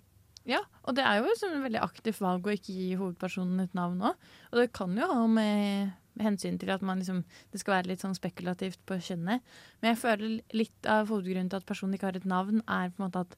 [0.50, 3.76] Ja, og det er jo et en veldig aktivt valg å ikke gi hovedpersonen et
[3.78, 4.30] navn òg.
[4.50, 7.22] Og det kan jo ha med hensyn til at man liksom,
[7.54, 9.46] det skal være litt sånn spekulativt på kjønnet.
[9.80, 13.00] Men jeg føler litt av hovedgrunnen til at personen ikke har et navn, er på
[13.00, 13.38] en måte at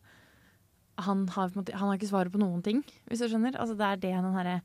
[1.05, 3.57] han har, måte, han har ikke svaret på noen ting, hvis du skjønner.
[3.59, 4.61] Altså det er det den herre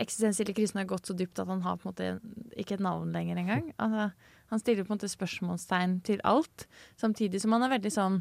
[0.00, 3.12] eksistensielle krisen har gått så dypt at han har på en måte ikke et navn
[3.14, 3.68] lenger engang.
[3.82, 4.08] Altså,
[4.50, 6.66] han stiller på en måte spørsmålstegn til alt,
[7.00, 8.18] samtidig som han er veldig sånn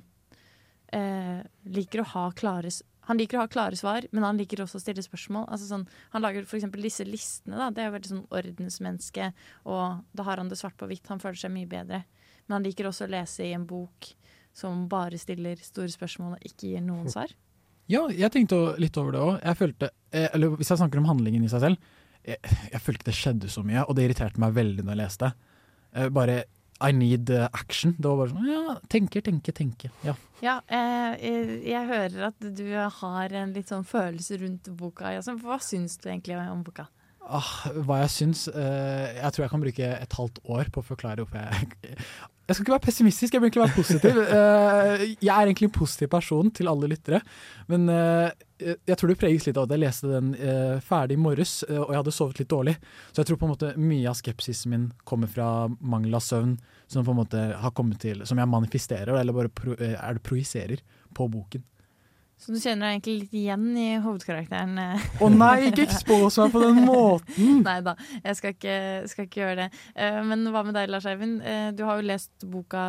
[0.93, 2.71] eh, liker å ha klare
[3.09, 5.47] han liker å ha klare svar, men han liker også å stille spørsmål.
[5.51, 7.57] Altså sånn, han lager eksempel disse listene.
[7.57, 7.71] Da.
[7.73, 9.31] Det er jo veldig sånn ordensmenneske,
[9.65, 11.09] og da har han det svart på hvitt.
[11.09, 12.03] Han føler seg mye bedre.
[12.45, 14.11] Men han liker også å lese i en bok
[14.53, 17.31] som bare stiller store spørsmål og ikke gir noen svar.
[17.91, 19.33] Ja, jeg tenkte litt over det òg.
[19.41, 21.91] Jeg følte, eh, eller Hvis jeg snakker om handlingen i seg selv,
[22.23, 22.37] jeg,
[22.71, 25.31] jeg følte det skjedde så mye, og det irriterte meg veldig når jeg leste.
[25.95, 26.43] Eh, bare
[26.81, 27.95] I need eh, action.
[27.97, 29.91] Det var bare sånn ja, tenke, tenke, tenke.
[30.05, 30.15] Ja.
[30.41, 35.11] Ja, jeg, jeg hører at du har en litt sånn følelse rundt boka.
[35.43, 36.87] Hva syns du egentlig om boka?
[37.31, 37.51] Ah,
[37.87, 41.23] hva jeg syns eh, Jeg tror jeg kan bruke et halvt år på å forklare
[41.23, 41.95] hvorfor jeg
[42.49, 44.17] Jeg skal ikke være pessimistisk, jeg bør egentlig være positiv.
[44.35, 47.21] Eh, jeg er egentlig en positiv person til alle lyttere.
[47.71, 50.33] Men eh, jeg tror det preges litt av at jeg leste den
[50.83, 52.73] ferdig i morges, og jeg hadde sovet litt dårlig.
[53.13, 55.47] Så jeg tror på en måte mye av skepsisen min kommer fra
[55.79, 56.57] mangel av søvn,
[56.91, 60.25] som på en måte har kommet til Som jeg manifesterer, eller bare pro, er det
[60.27, 60.83] projiserer
[61.15, 61.63] på boken.
[62.41, 64.79] Så du kjenner deg egentlig litt igjen i hovedkarakteren?
[64.81, 67.59] Å Å nei, ikke ekspos meg på den måten!
[67.67, 68.77] Nei da, jeg skal ikke,
[69.11, 69.81] skal ikke gjøre det.
[69.93, 71.43] Eh, men hva med deg, Lars Eivind?
[71.45, 72.83] Eh, du har jo lest boka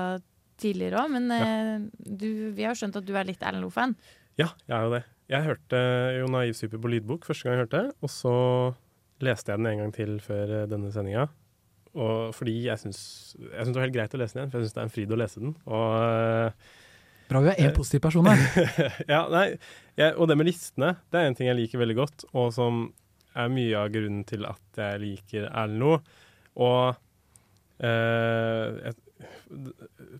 [0.63, 1.53] tidligere òg, men ja.
[2.01, 3.93] du, vi har skjønt at du er litt Erlend Loe-fan.
[4.41, 5.05] Ja, jeg er jo det.
[5.33, 5.79] Jeg hørte
[6.17, 8.35] jo Naiv Super på lydbok første gang jeg hørte, og så
[9.23, 11.29] leste jeg den en gang til før eh, denne sendinga.
[11.93, 12.99] Fordi jeg syns,
[13.37, 14.87] jeg syns det var helt greit å lese den igjen, for jeg syns det er
[14.87, 15.51] en fryd å lese den.
[15.69, 16.71] Og
[17.33, 18.43] eh, Bra vi er én positiv person her.
[19.15, 19.47] ja, nei,
[19.99, 22.85] jeg, og det med listene, det er en ting jeg liker veldig godt, og som
[23.33, 26.03] er mye av grunnen til at jeg liker Erlend Loe.
[26.61, 26.93] Og
[27.81, 29.01] eh, et,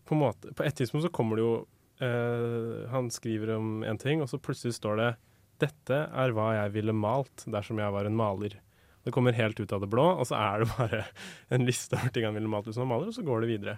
[0.09, 1.55] på, måte, på et tidspunkt så kommer det jo
[2.01, 5.13] eh, Han skriver om en ting, og så plutselig står det
[5.63, 8.57] 'Dette er hva jeg ville malt dersom jeg var en maler'.
[9.05, 11.05] Det kommer helt ut av det blå, og så er det bare
[11.55, 13.77] en liste over ting han ville malt ut som maler, og så går det videre.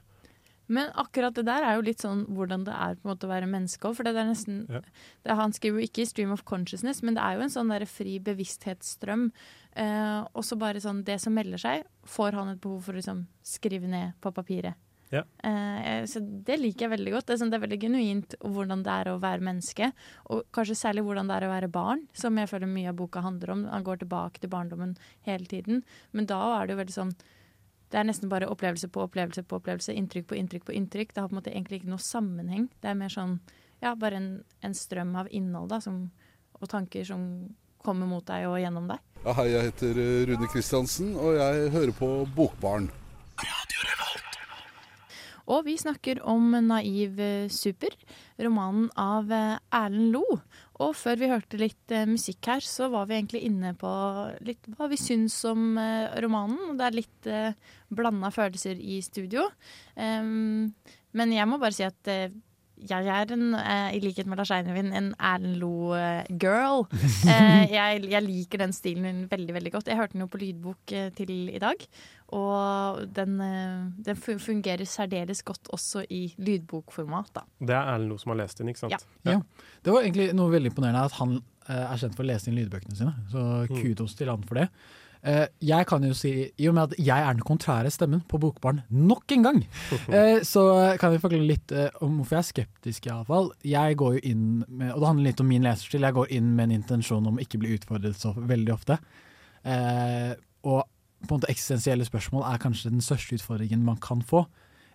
[0.69, 3.33] Men akkurat det der er jo litt sånn hvordan det er på en måte å
[3.33, 3.97] være menneske òg.
[3.99, 4.81] For det er nesten Ja.
[5.25, 7.69] det, Han skriver jo ikke i 'stream of consciousness', men det er jo en sånn
[7.69, 9.31] der fri bevissthetsstrøm.
[9.77, 12.97] Eh, og så bare sånn Det som melder seg, får han et behov for å
[12.97, 14.75] liksom skrive ned på papiret.
[15.13, 15.23] Ja.
[15.45, 17.27] Eh, så det liker jeg veldig godt.
[17.27, 19.93] Det er, sånn, det er veldig genuint hvordan det er å være menneske.
[20.31, 23.23] Og kanskje særlig hvordan det er å være barn, som jeg føler mye av boka
[23.23, 23.65] handler om.
[23.71, 24.97] Han går tilbake til barndommen
[25.27, 25.85] hele tiden.
[26.13, 27.15] Men da er det jo veldig sånn
[27.95, 31.13] det er nesten bare opplevelse på opplevelse på opplevelse, inntrykk på inntrykk på inntrykk.
[31.15, 32.67] Det har på en måte egentlig ikke noe sammenheng.
[32.83, 33.37] Det er mer sånn,
[33.85, 34.27] ja, bare en,
[34.67, 36.09] en strøm av innhold da, som,
[36.59, 37.23] og tanker som
[37.85, 39.05] kommer mot deg og gjennom deg.
[39.23, 42.91] Ja, hei, jeg heter eh, Rune Kristiansen, og jeg hører på Bokbarn.
[45.51, 47.93] Og vi snakker om Naiv eh, super,
[48.41, 50.25] romanen av eh, Erlend Lo.
[50.83, 53.91] Og før vi hørte litt eh, musikk her, så var vi egentlig inne på
[54.47, 55.77] litt hva vi syns om
[56.25, 56.71] romanen.
[56.71, 59.47] Og det er litt eh, blanda følelser i studio.
[59.95, 62.09] Men jeg må bare si at
[62.85, 63.55] jeg er en,
[63.95, 66.83] i likhet med Lars Einevind, en Erlend Lo-girl.
[67.77, 69.93] Jeg, jeg liker den stilen veldig veldig godt.
[69.93, 71.87] Jeg hørte den jo på lydbok til i dag.
[72.35, 77.31] Og den, eh, den fungerer særdeles godt også i lydbokformat.
[77.37, 77.45] da.
[77.61, 78.93] Det er Erlend Loe som har lest den, ikke sant?
[79.25, 79.33] Ja.
[79.37, 79.41] Ja.
[79.85, 81.37] Det var egentlig noe veldig imponerende at han
[81.69, 83.79] eh, er kjent for å lese inn lydbøkene sine, så Mm.
[83.81, 84.69] kudos til han for det.
[85.25, 88.37] Eh, jeg kan jo si, I og med at jeg er den kontrære stemmen på
[88.39, 89.63] Bokbarn nok en gang,
[90.13, 93.49] eh, så kan jeg forklare litt om hvorfor jeg er skeptisk, iallfall.
[93.65, 96.51] Jeg går jo inn med, og det handler litt om min leserstil, jeg går inn
[96.57, 98.99] med en intensjon om å ikke bli utfordret så veldig ofte.
[99.65, 100.85] Eh, og
[101.27, 104.45] på en måte eksistensielle spørsmål er kanskje den største utfordringen man kan få.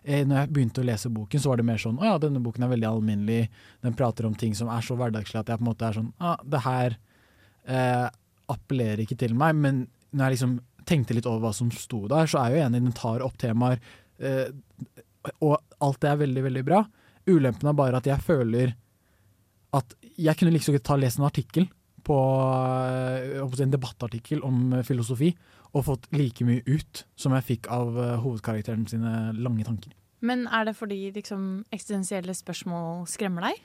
[0.02, 2.40] Eh, når jeg begynte å lese boken, så var det mer sånn å ja, denne
[2.42, 3.50] boken er veldig alminnelig,
[3.84, 6.12] den prater om ting som er så hverdagslig at jeg på en måte er sånn
[6.24, 6.96] ah, det her
[7.68, 8.06] eh,
[8.50, 10.54] appellerer ikke til meg, men når jeg liksom
[10.88, 13.36] tenkte litt over hva som sto der, så er jeg jo enig, den tar opp
[13.40, 13.82] temaer,
[14.18, 14.48] eh,
[15.44, 16.80] og alt det er veldig, veldig bra.
[17.28, 18.72] Ulempen er bare at jeg føler
[19.76, 21.68] at jeg kunne liksom ikke ta lest en artikkel
[22.06, 22.18] på
[22.88, 25.30] eh, en debattartikkel om eh, filosofi,
[25.70, 29.94] og fått like mye ut som jeg fikk av eh, hovedkarakteren sine lange tanker.
[30.20, 33.60] Men er det fordi liksom, eksistensielle spørsmål skremmer deg?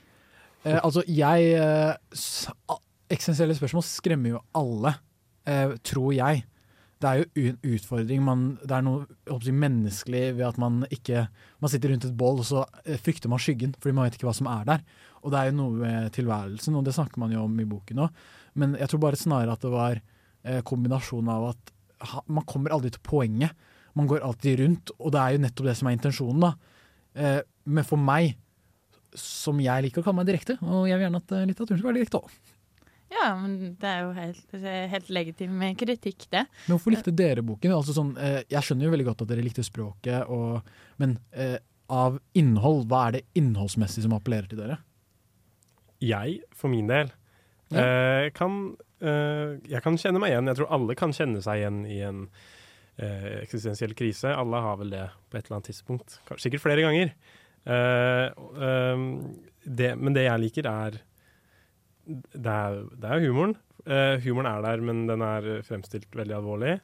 [0.64, 4.96] Eh, altså, jeg eh, Eksistensielle spørsmål skremmer jo alle,
[5.46, 6.40] eh, tror jeg.
[6.98, 8.22] Det er jo en utfordring.
[8.24, 9.04] Man, det er noe
[9.44, 11.26] jeg menneskelig ved at man ikke
[11.60, 14.26] Man sitter rundt et bål, og så eh, frykter man skyggen, fordi man vet ikke
[14.30, 14.82] hva som er der.
[15.22, 18.02] Og det er jo noe med tilværelsen, og det snakker man jo om i boken
[18.06, 18.26] òg.
[18.58, 21.72] Men jeg tror bare snarere at det var eh, kombinasjonen av at
[22.28, 23.52] man kommer aldri til poenget.
[23.96, 26.40] Man går alltid rundt, og det er jo nettopp det som er intensjonen.
[26.40, 26.50] da.
[27.16, 28.34] Eh, men for meg,
[29.16, 31.88] som jeg liker å kalle meg direkte, og jeg vil gjerne at eh, litteraturen skal
[31.92, 32.34] være direkte òg.
[33.16, 34.54] Ja, men det er jo helt,
[34.92, 36.42] helt legitim kritikk, det.
[36.66, 37.72] Men hvorfor likte dere boken?
[37.76, 40.66] Altså sånn, eh, jeg skjønner jo veldig godt at dere likte språket, og,
[41.00, 41.56] men eh,
[41.88, 44.80] av innhold, hva er det innholdsmessig som appellerer til dere?
[46.02, 47.12] Jeg, for min del,
[47.72, 47.80] Ja.
[47.80, 50.50] eh, kan eh, Jeg kan kjenne meg igjen.
[50.50, 54.32] Jeg tror alle kan kjenne seg igjen i en uh, eksistensiell krise.
[54.32, 56.18] Alle har vel det på et eller annet tidspunkt.
[56.40, 57.12] Sikkert flere ganger.
[57.66, 58.30] Uh,
[59.66, 61.00] det, men det jeg liker, er
[62.06, 63.56] Det er, det er humoren.
[64.22, 66.76] Humoren er der, men den er fremstilt veldig alvorlig.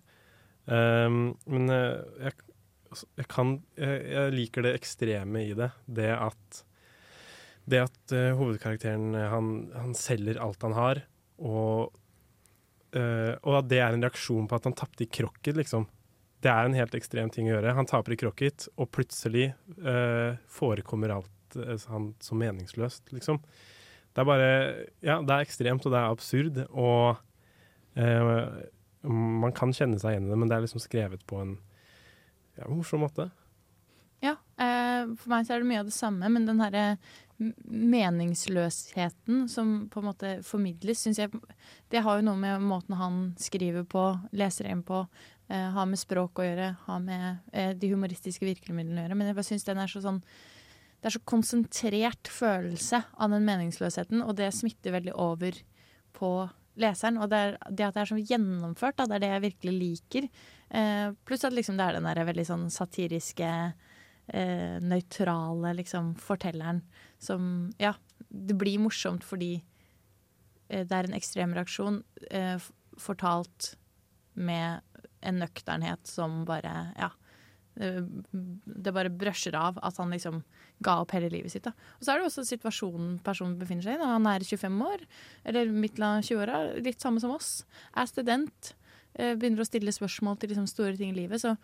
[0.71, 2.35] Ehm, men jeg,
[2.91, 5.73] altså, jeg kan jeg, jeg liker det ekstreme i det.
[5.87, 6.61] Det at
[7.71, 11.03] det at uh, hovedkarakteren han, han selger alt han har,
[11.43, 11.93] og,
[12.97, 15.87] eh, og at det er en reaksjon på at han tapte i krokket, liksom.
[16.43, 17.75] Det er en helt ekstrem ting å gjøre.
[17.77, 19.53] Han taper i krokket, og plutselig
[19.87, 23.39] uh, forekommer alt uh, han som meningsløst, liksom.
[24.13, 24.49] Det er bare
[25.07, 27.21] Ja, det er ekstremt, og det er absurd, og
[29.05, 31.55] man kan kjenne seg igjen i det, men det er liksom skrevet på en
[32.57, 33.29] ja, morsom måte.
[34.25, 36.85] Ja, for meg så er det mye av det samme, men den herre
[37.65, 41.31] meningsløsheten som på en måte formidles, syns jeg
[41.91, 45.05] Det har jo noe med måten han skriver på, leser inn på,
[45.49, 49.19] eh, har med språk å gjøre, har med eh, de humoristiske virkemidlene å gjøre.
[49.19, 50.23] Men jeg bare syns den er så sånn
[51.03, 55.57] Det er så konsentrert følelse av den meningsløsheten, og det smitter veldig over
[56.15, 57.19] på leseren.
[57.19, 59.73] Og det, er, det at det er så gjennomført, da, det er det jeg virkelig
[59.81, 60.29] liker.
[60.71, 63.91] Eh, pluss at liksom det er den der veldig sånn satiriske eh,
[64.81, 66.83] nøytrale liksom, fortelleren
[67.19, 67.95] som Ja,
[68.31, 69.63] det blir morsomt fordi
[70.69, 72.59] eh, det er en ekstrem reaksjon eh,
[72.99, 73.75] fortalt
[74.35, 74.81] med
[75.23, 77.11] en nøkternhet som bare Ja.
[77.77, 80.43] eh, Det bare brøsjer av at han liksom
[80.83, 81.63] ga opp hele livet sitt.
[81.65, 81.71] Da.
[82.01, 84.05] Og så er det også situasjonen personen befinner seg i.
[84.05, 85.05] Han er 25 år,
[85.47, 87.65] eller midten av 20-åra, litt samme som oss.
[87.95, 88.73] Er student,
[89.15, 91.39] eh, begynner å stille spørsmål til liksom, store ting i livet.
[91.41, 91.55] Så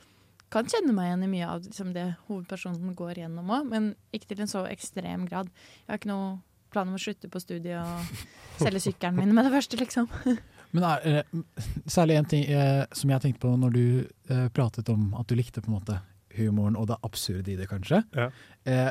[0.52, 4.30] kan kjenne meg igjen i mye av liksom, det hovedpersonen går gjennom òg, men ikke
[4.32, 5.50] til en så ekstrem grad.
[5.84, 6.37] Jeg har ikke noe
[6.72, 10.08] plan om å slutte på studiet og selge sykkelen min med det første, liksom.
[10.76, 13.84] Men er, eh, særlig en ting eh, som jeg tenkte på når du
[14.28, 15.96] eh, pratet om at du likte på en måte
[16.37, 18.02] humoren og det absurde i det, kanskje.
[18.12, 18.28] Ja.
[18.68, 18.90] Eh,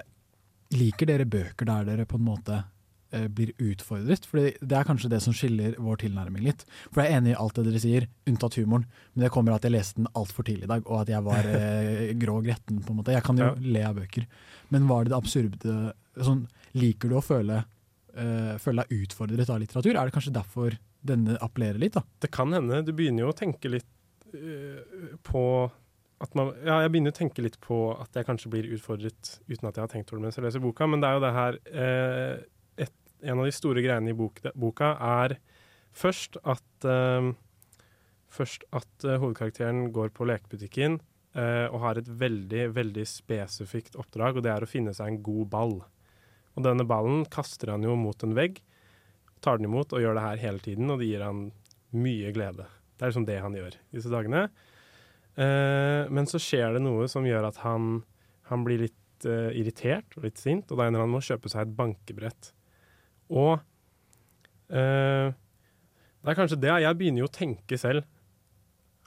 [0.73, 2.63] liker dere bøker der dere på en måte
[3.31, 4.25] blir utfordret?
[4.27, 6.65] For det er kanskje det som skiller vår tilnærming litt.
[6.91, 8.83] For jeg er enig i alt det dere sier, unntatt humoren.
[9.13, 11.47] Men det kommer at jeg leste den altfor tidlig i dag, og at jeg var
[11.55, 12.81] eh, grå og gretten.
[12.83, 13.15] på en måte.
[13.15, 13.55] Jeg kan jo Ja.
[13.77, 14.27] le av bøker.
[14.69, 15.77] Men var det det absurde
[16.19, 17.63] sånn, Liker du å føle,
[18.13, 19.95] eh, føle deg utfordret av litteratur?
[19.95, 20.75] Er det kanskje derfor
[21.07, 21.93] denne appellerer litt?
[21.95, 22.03] da?
[22.19, 22.83] Det kan hende.
[22.85, 23.87] Du begynner jo å tenke litt
[24.35, 25.43] øh, på
[26.19, 29.67] at man, ja, jeg begynner å tenke litt på at jeg kanskje blir utfordret uten
[29.69, 31.33] at jeg har tenkt over det mens jeg leser boka, men det er jo det
[31.35, 32.39] her eh,
[33.25, 35.37] En av de store greiene i bok, boka er
[35.97, 37.33] først at uh,
[38.27, 40.99] Først at uh, hovedkarakteren går på lekebutikken
[41.37, 45.21] uh, og har et veldig, veldig spesifikt oppdrag, og det er å finne seg en
[45.23, 45.77] god ball.
[46.57, 48.59] Og denne ballen kaster han jo mot en vegg,
[49.43, 51.45] tar den imot og gjør det her hele tiden, og det gir han
[51.95, 52.65] mye glede.
[52.97, 54.47] Det er liksom det han gjør disse dagene.
[55.37, 57.99] Eh, men så skjer det noe som gjør at han,
[58.49, 58.95] han blir litt
[59.27, 62.51] irritert og litt sint, og da ender han med å kjøpe seg et bankebrett.
[63.33, 63.57] Og
[64.71, 66.73] eh, det er kanskje det.
[66.83, 68.05] Jeg begynner jo å tenke selv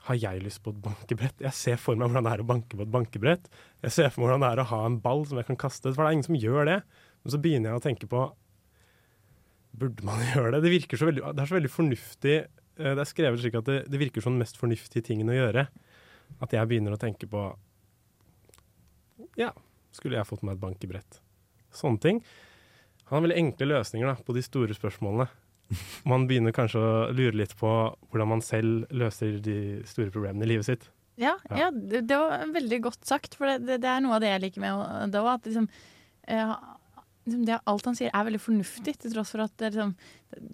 [0.07, 1.41] har jeg lyst på et bankebrett?
[1.45, 3.49] Jeg ser for meg hvordan det er å banke på et bankebrett.
[3.85, 5.91] Jeg ser for meg hvordan det er å ha en ball som jeg kan kaste,
[5.93, 6.77] for det er ingen som gjør det.
[7.21, 8.29] Men så begynner jeg å tenke på
[9.81, 10.67] Burde man gjøre det?
[10.67, 12.37] Det så veldig, det er så veldig fornuftig.
[12.41, 15.37] eh, Det er skrevet slik at det, det virker som den mest fornuftige tingen å
[15.37, 15.67] gjøre.
[16.41, 17.45] At jeg begynner å tenke på
[19.39, 19.53] Ja,
[19.95, 21.21] skulle jeg fått meg et bankebrett?
[21.71, 22.19] Sånne ting.
[23.11, 25.27] Han har veldig enkle løsninger da, på de store spørsmålene.
[26.07, 27.69] Man begynner kanskje å lure litt på
[28.11, 29.55] hvordan man selv løser de
[29.87, 30.89] store problemene i livet sitt.
[31.19, 31.65] Ja, Ja.
[31.65, 31.71] ja.
[31.71, 34.63] det, var veldig godt sagt, for det, det, det er noe av det jeg liker
[34.63, 35.27] med det òg.
[35.35, 35.67] At liksom,
[36.31, 36.53] eh,
[37.27, 39.91] liksom det, alt han sier er veldig fornuftig, til tross for at det, liksom,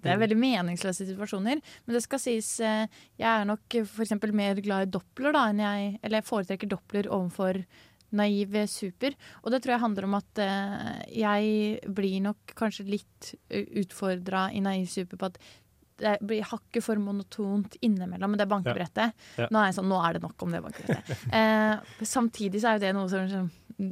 [0.02, 1.62] det er veldig meningsløse situasjoner.
[1.86, 2.90] Men det skal sies, eh,
[3.22, 4.16] jeg er nok f.eks.
[4.34, 7.62] mer glad i Doppler, da, enn jeg Eller jeg foretrekker Doppler overfor
[8.16, 9.14] naiv super.
[9.42, 14.62] Og det tror jeg handler om at eh, jeg blir nok kanskje litt utfordra i
[14.64, 15.40] naiv super på at
[15.98, 19.16] det blir hakket for monotont innimellom med det bankebrettet.
[19.34, 19.44] Ja.
[19.44, 19.48] Ja.
[19.50, 21.24] Nå er jeg sånn, nå er det nok om det bankebrettet.
[21.40, 23.90] eh, samtidig så er jo det noe som, som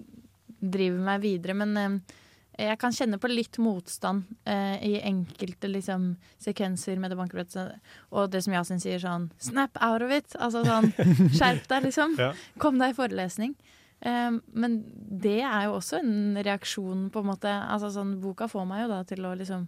[0.61, 2.15] driver meg videre, men eh,
[2.57, 7.83] jeg kan kjenne på litt motstand eh, i enkelte liksom, sekvenser med det bankebrettet.
[8.15, 10.39] Og det som Yasin sier sånn Snap out of it!
[10.41, 10.89] Altså sånn
[11.37, 12.17] Skjerp deg, liksom.
[12.23, 12.31] Ja.
[12.63, 13.53] Kom deg i forelesning.
[14.01, 17.53] Eh, men det er jo også en reaksjon, på en måte.
[17.53, 19.67] Altså sånn, boka får meg jo da til å liksom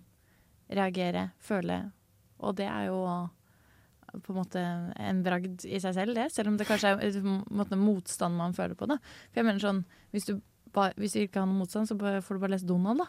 [0.76, 1.82] reagere, føle.
[2.44, 3.00] Og det er jo
[4.24, 4.60] på en måte
[4.96, 6.28] en bragd i seg selv, det.
[6.32, 8.98] Selv om det kanskje er en måte, motstand man føler på det.
[9.30, 9.82] For jeg mener sånn,
[10.14, 10.38] hvis du,
[10.74, 13.08] ba, hvis du ikke har noen motstand, så får du bare lese Donald, da.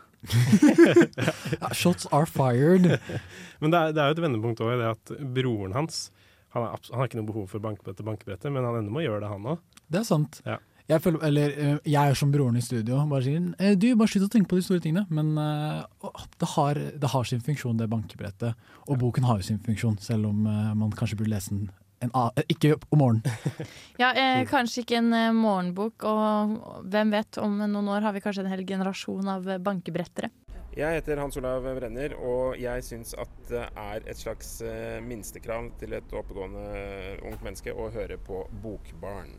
[1.79, 2.99] Shots are fired.
[3.61, 6.09] Men det er, det er jo et vendepunkt òg i det at broren hans
[6.49, 9.05] han, er, han har ikke noe behov for bankebrettet, bankebrettet, men han ender med å
[9.05, 9.59] gjøre det, han òg.
[9.85, 10.39] Det er sant.
[10.47, 10.55] Ja.
[10.89, 13.03] Jeg, føler, eller, eh, jeg er som broren i studio.
[13.09, 15.05] Bare sier eh, du, bare slutt å tenke på de store tingene.
[15.13, 15.83] Men eh,
[16.41, 18.71] det, har, det har sin funksjon, det bankebrettet.
[18.87, 22.11] Og boken har jo sin funksjon, selv om man kanskje burde lese den en,
[22.47, 23.23] ikke om morgenen.
[24.01, 28.23] Ja, eh, kanskje ikke en eh, morgenbok, og hvem vet, om noen år har vi
[28.23, 30.31] kanskje en hel generasjon av bankebrettere.
[30.79, 34.59] Jeg heter Hans Olav Brenner, og jeg syns at det er et slags
[35.03, 39.33] minstekrav til et oppegående ungt menneske å høre på Bokbarn.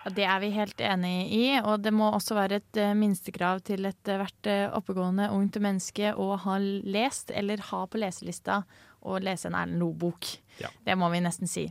[0.00, 3.60] Ja, det er vi helt enig i, og det må også være et eh, minstekrav
[3.68, 8.62] til ethvert uh, oppegående ungt menneske å ha lest eller ha på leselista
[9.00, 10.28] å lese en Erlend Loe-bok.
[10.60, 10.70] Ja.
[10.84, 11.66] Det må vi nesten si.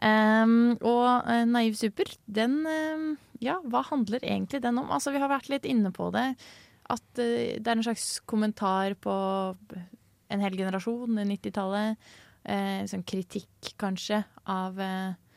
[0.00, 3.06] Um, og eh, Naiv super, den eh,
[3.44, 4.90] Ja, hva handler egentlig den om?
[4.92, 6.26] Altså, vi har vært litt inne på det.
[6.92, 9.14] At eh, det er en slags kommentar på
[10.30, 12.12] en hel generasjon, 90-tallet.
[12.48, 15.29] Eh, sånn kritikk, kanskje, av eh, eh,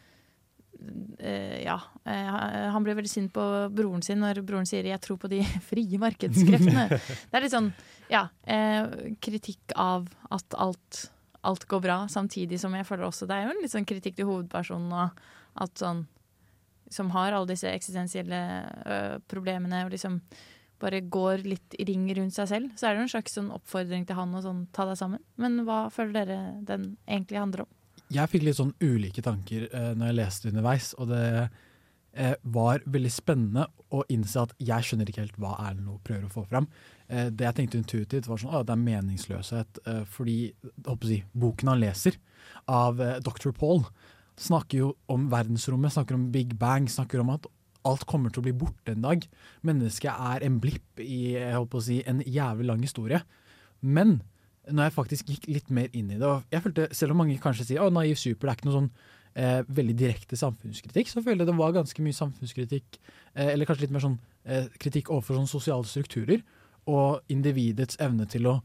[1.64, 1.78] ja.
[2.06, 3.44] eh, han blir veldig sint på
[3.74, 5.42] broren sin når broren sier 'jeg tror på de
[5.72, 6.88] frie markedskreftene'.
[7.30, 7.72] det er litt sånn,
[8.12, 11.06] ja, eh, kritikk av at alt,
[11.44, 14.20] alt går bra, samtidig som jeg føler også det er jo en litt sånn kritikk
[14.20, 15.24] til hovedpersonen og
[15.64, 16.06] at sånn
[16.94, 18.40] som har alle disse eksistensielle
[18.86, 18.98] ø,
[19.32, 20.20] problemene og liksom
[20.84, 23.52] bare går litt i ring rundt seg selv, så er det jo en slags sånn
[23.56, 25.24] oppfordring til han å sånn ta deg sammen.
[25.40, 27.72] Men hva føler dere den egentlig handler om?
[28.14, 31.24] Jeg fikk litt sånn ulike tanker eh, når jeg leste underveis, og det
[32.14, 36.28] eh, var veldig spennende å innse at jeg skjønner ikke helt hva Erlend Loe prøver
[36.28, 36.68] å få fram.
[37.08, 40.38] Eh, det jeg tenkte intuitivt var sånn, at det er meningsløshet, eh, fordi
[41.10, 42.20] si, boken han leser
[42.70, 43.52] av eh, Dr.
[43.58, 43.86] Paul
[44.40, 47.50] snakker jo om verdensrommet, snakker om Big Bang, snakker om at
[47.88, 49.26] alt kommer til å bli borte en dag.
[49.68, 53.20] Mennesket er en blipp i jeg håper å si, en jævlig lang historie.
[53.84, 54.22] Men
[54.72, 57.66] når jeg faktisk gikk litt mer inn i det, jeg følte, selv om mange kanskje
[57.72, 58.92] sier at Naiv Super det er ikke noe sånn
[59.36, 63.00] eh, veldig direkte samfunnskritikk, så følte jeg det var ganske mye samfunnskritikk,
[63.36, 66.44] eh, eller kanskje litt mer sånn eh, kritikk overfor sånn sosiale strukturer,
[66.88, 68.62] og individets evne til å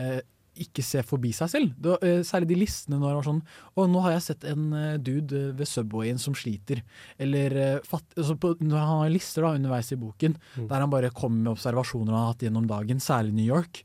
[0.00, 0.20] eh,
[0.60, 1.74] ikke se forbi seg selv.
[1.80, 3.42] Det eh, særlig de listene når det var sånn
[3.78, 6.82] Å, nå har jeg sett en eh, dude ved Subwayen som sliter.
[7.22, 7.54] Eller
[7.86, 10.66] fatt, altså på, når han har lister da underveis i boken, Mm.
[10.68, 13.84] der han bare kommer med observasjoner han har hatt gjennom dagen, særlig New York.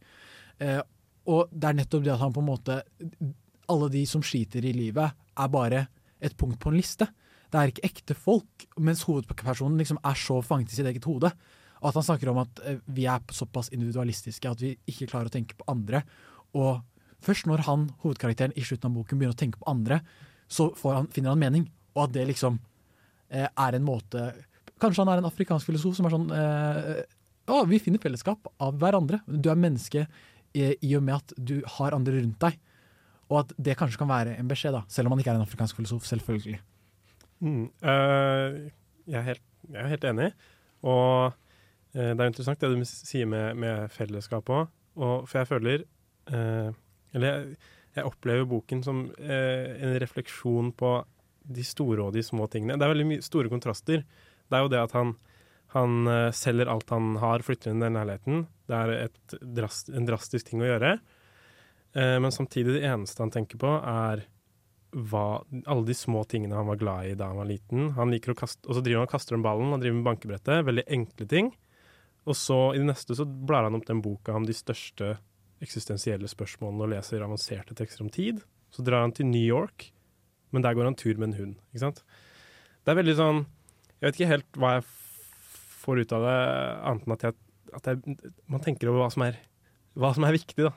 [0.59, 0.81] Eh,
[1.25, 2.81] og det er nettopp det at han på en måte
[3.71, 5.87] Alle de som sliter i livet, er bare
[6.21, 7.07] et punkt på en liste.
[7.49, 11.31] Det er ikke ekte folk, mens hovedpersonen liksom er så fanget i sitt eget hode.
[11.81, 15.29] Og at han snakker om at eh, vi er såpass individualistiske at vi ikke klarer
[15.29, 16.03] å tenke på andre.
[16.57, 16.83] Og
[17.25, 20.01] først når han, hovedkarakteren i slutten av boken begynner å tenke på andre,
[20.45, 21.67] så han, finner han mening.
[21.95, 22.59] Og at det liksom
[23.29, 24.29] eh, er en måte
[24.75, 26.97] Kanskje han er en afrikansk filosof som er sånn eh,
[27.47, 29.21] Å, vi finner fellesskap av hverandre.
[29.23, 30.03] Du er menneske
[30.55, 32.57] i, og med at du har andre rundt deg.
[33.31, 35.47] Og at det kanskje kan være en beskjed, da, selv om han ikke er en
[35.47, 36.05] afrikansk filosof.
[36.05, 36.59] Selvfølgelig.
[37.39, 37.65] Mm.
[37.83, 38.69] øh,
[39.07, 40.29] jeg, er helt, jeg er helt enig.
[40.85, 41.33] Og
[41.95, 44.69] øh, det er interessant det du sier med, med fellesskap òg.
[44.95, 45.81] For jeg føler
[46.31, 46.71] øh,
[47.13, 47.57] Eller jeg,
[47.95, 50.97] jeg opplever boken som en refleksjon på
[51.47, 52.75] de store og de små tingene.
[52.75, 54.03] Det er veldig store kontraster.
[54.03, 55.13] Det er jo det at han,
[55.71, 58.43] han selger alt han har, flytter inn i den leiligheten.
[58.65, 59.09] Det er
[59.59, 60.95] drast, en drastisk ting å gjøre.
[61.95, 64.25] Eh, men samtidig, det eneste han tenker på, er
[64.95, 67.91] hva, alle de små tingene han var glad i da han var liten.
[67.97, 70.09] Han liker å kaste, og så driver han og kaster om ballen og driver med
[70.09, 70.65] bankebrettet.
[70.67, 71.51] Veldig enkle ting.
[72.25, 75.17] Og så i det neste så blar han opp den boka om de største
[75.63, 78.41] eksistensielle spørsmålene og leser avanserte tekster om tid.
[78.73, 79.91] Så drar han til New York,
[80.51, 81.55] men der går han tur med en hund.
[81.71, 82.01] Ikke sant?
[82.85, 83.37] Det er veldig sånn
[83.95, 84.83] Jeg vet ikke helt hva jeg
[85.85, 86.39] får ut av det,
[86.89, 87.37] annet enn at, jeg,
[87.75, 88.17] at jeg,
[88.51, 89.37] man tenker over hva som er,
[89.95, 90.73] hva som er viktig, da.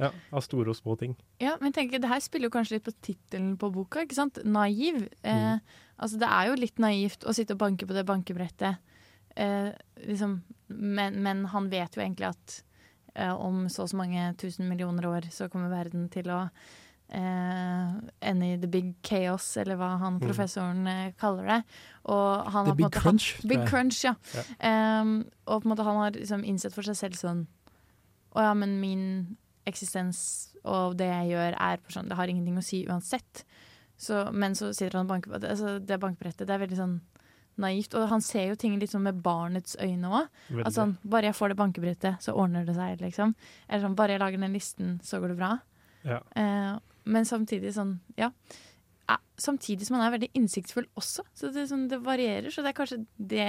[0.00, 1.12] Ja, Av store og små ting.
[1.42, 4.02] Ja, men tenk, Det her spiller jo kanskje litt på tittelen på boka.
[4.02, 4.40] ikke sant?
[4.44, 5.04] Naiv.
[5.22, 5.58] Eh,
[5.98, 8.80] altså Det er jo litt naivt å sitte og banke på det bankebrettet,
[9.36, 9.70] eh,
[10.08, 10.42] liksom.
[10.68, 12.62] men, men han vet jo egentlig at
[13.14, 16.46] eh, om så og så mange tusen millioner år så kommer verden til å
[17.12, 17.92] eh,
[18.30, 20.26] ende i the big chaos, eller hva han Mm.
[20.26, 21.58] professoren eh, kaller det.
[22.06, 24.14] Og han The har big måte crunch, hatt- Big crunch, ja.
[24.34, 25.00] Yeah.
[25.02, 25.12] Um,
[25.46, 27.46] og på en måte han har liksom innsett for seg selv sånn
[28.34, 29.36] Å ja, men min
[29.66, 33.44] eksistens og det jeg gjør, er på sånn Det har ingenting å si uansett.
[33.98, 36.46] Så, men så sitter han og banker på det, altså, det bankbrettet.
[36.46, 37.00] Det er veldig sånn
[37.58, 37.94] naivt.
[37.94, 40.28] Og han ser jo ting litt sånn med barnets øyne òg.
[40.64, 43.34] Altså, sånn, bare jeg får det bankebrettet, så ordner det seg, liksom.
[43.68, 45.52] Eller sånn, bare jeg lager den listen, så går det bra.
[46.08, 46.20] Ja.
[46.34, 48.30] Eh, men samtidig sånn, ja.
[49.08, 49.18] ja.
[49.40, 51.26] samtidig som han er veldig innsiktsfull også.
[51.34, 52.50] Så det, sånn, det varierer.
[52.52, 53.48] Så det er kanskje det,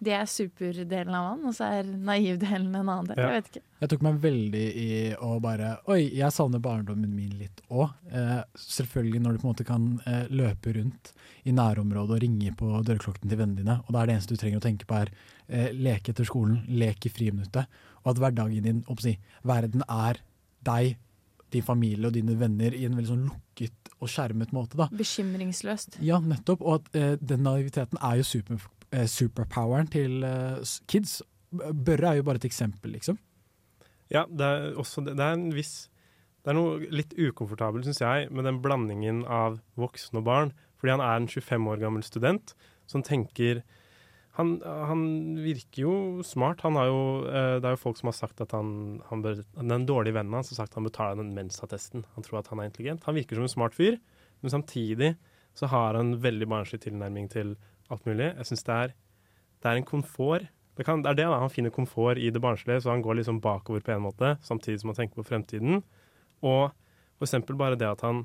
[0.00, 3.20] det er superdelen av han, og så er naivdelen en annen del.
[3.20, 3.64] Jeg vet ikke.
[3.80, 4.88] Jeg tok meg veldig i
[5.24, 7.92] å bare Oi, jeg savner barndommen min litt òg.
[8.12, 11.12] Eh, selvfølgelig når du på en måte kan eh, løpe rundt
[11.48, 14.40] i nærområdet og ringe på dørklokken til vennene dine, og da er det eneste du
[14.40, 15.12] trenger å tenke på er
[15.48, 19.16] eh, leke etter skolen, lek i friminuttet, og at hverdagen din, å si,
[19.46, 20.20] verden er
[20.66, 20.96] deg,
[21.54, 24.78] din familie og dine venner i en veldig sånn lukket og skjermet måte.
[24.80, 24.88] da.
[24.96, 26.00] Bekymringsløst.
[26.04, 26.62] Ja, nettopp.
[26.64, 28.60] Og at eh, den naiviteten er jo super,
[28.92, 31.20] eh, superpoweren til eh, kids.
[31.50, 33.18] Børre er jo bare et eksempel, liksom.
[34.10, 35.88] Ja, det er også det, det er en viss
[36.40, 40.52] Det er noe litt ukomfortabelt, syns jeg, med den blandingen av voksen og barn.
[40.80, 42.54] Fordi han er en 25 år gammel student
[42.88, 43.60] som tenker
[44.40, 45.02] han, han
[45.40, 45.94] virker jo
[46.26, 46.62] smart.
[46.66, 49.42] Han har jo, eh, det er jo folk som har sagt at han, han bør
[49.56, 52.06] Den dårlige vennen hans har sagt at han bør ta den Mensa-testen.
[52.16, 53.04] Han tror at han er intelligent.
[53.08, 53.98] Han virker som en smart fyr,
[54.40, 55.14] men samtidig
[55.58, 57.54] så har han veldig barnslig tilnærming til
[57.90, 58.30] alt mulig.
[58.32, 58.80] Jeg syns det,
[59.60, 60.48] det er en komfort.
[60.78, 61.40] Det, kan, det er det, da.
[61.42, 64.80] Han finner komfort i det barnslige, så han går liksom bakover på en måte, samtidig
[64.80, 65.82] som han tenker på fremtiden.
[66.40, 66.70] Og
[67.18, 68.22] for eksempel bare det at han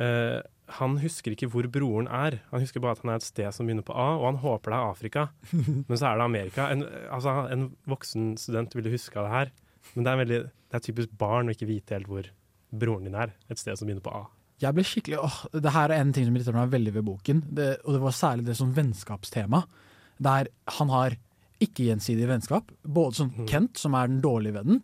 [0.00, 0.40] eh,
[0.78, 2.40] Han husker ikke hvor broren er.
[2.50, 4.72] Han husker bare at han er et sted som begynner på A, og han håper
[4.72, 5.26] det er Afrika.
[5.88, 6.70] Men så er det Amerika.
[6.74, 6.82] En,
[7.14, 9.52] altså, en voksen student ville huska det her.
[9.94, 10.40] Men det er, veldig,
[10.72, 12.32] det er typisk barn å ikke vite helt hvor
[12.74, 13.36] broren din er.
[13.46, 14.24] Et sted som begynner på A.
[14.62, 17.42] Jeg ble skikkelig, åh, Det her er en ting som irriterer meg veldig ved boken,
[17.58, 19.62] det, og det var særlig det som vennskapstema.
[20.26, 20.48] Der
[20.78, 21.18] han har
[21.62, 22.72] ikke-gjensidig vennskap.
[22.82, 24.82] Både som Kent, som er den dårlige vennen,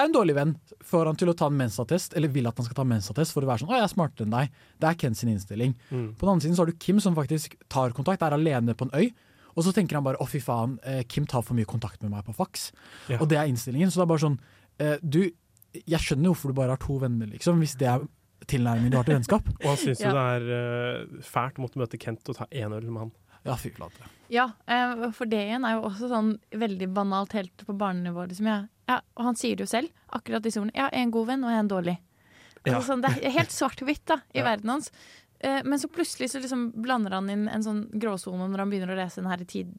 [0.00, 0.52] er en dårlig venn.
[0.88, 3.42] Får han til å ta en mensattest, eller vil at han skal ta mensattest for
[3.44, 4.50] å være sånn 'Å, jeg er smartere enn deg'.
[4.80, 5.74] Det er Kent sin innstilling.
[5.90, 6.14] Mm.
[6.16, 8.88] På den andre siden så har du Kim, som faktisk tar kontakt, er alene på
[8.88, 9.12] en øy.
[9.56, 12.10] Og så tenker han bare 'Å, fy faen, eh, Kim tar for mye kontakt med
[12.10, 12.72] meg på faks'.
[13.08, 13.18] Ja.
[13.20, 13.90] Og det er innstillingen.
[13.90, 14.38] Så det er bare sånn
[14.78, 15.30] eh, Du,
[15.74, 18.00] jeg skjønner hvorfor du bare har to venner, liksom, hvis det er
[18.46, 19.46] tilnærmingen du har til vennskap.
[19.46, 20.08] Og han syns Ja.
[20.08, 23.12] jo det er eh, fælt å måtte møte Kent og ta én øl med han.
[23.46, 24.08] Ja, fy flate.
[24.32, 28.24] Ja, eh, for det igjen er jo også sånn veldig banalt helt på barnenivå.
[28.30, 28.60] Liksom, ja.
[28.90, 30.76] Ja, og han sier det jo selv, akkurat disse ordene.
[30.78, 31.98] Ja, en god venn og en dårlig.
[32.62, 32.76] Ja.
[32.76, 34.90] Altså, sånn, det er helt svart-hvitt da, i verden hans.
[35.42, 38.94] Eh, men så plutselig så liksom blander han inn en sånn gråsone når han begynner
[38.94, 39.72] å lese den her tid,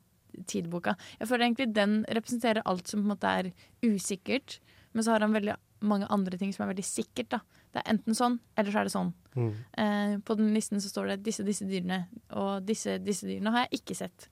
[0.49, 0.97] tidboka.
[1.21, 3.51] Jeg føler egentlig den representerer alt som på en måte er
[3.85, 4.59] usikkert,
[4.91, 5.55] men så har han veldig
[5.87, 7.31] mange andre ting som er veldig sikkert.
[7.37, 7.39] da.
[7.73, 9.13] Det er enten sånn, eller så er det sånn.
[9.33, 9.53] Mm.
[9.81, 12.03] Eh, på den listen så står det disse, disse dyrene,
[12.37, 14.27] og disse, disse dyrene har jeg ikke sett.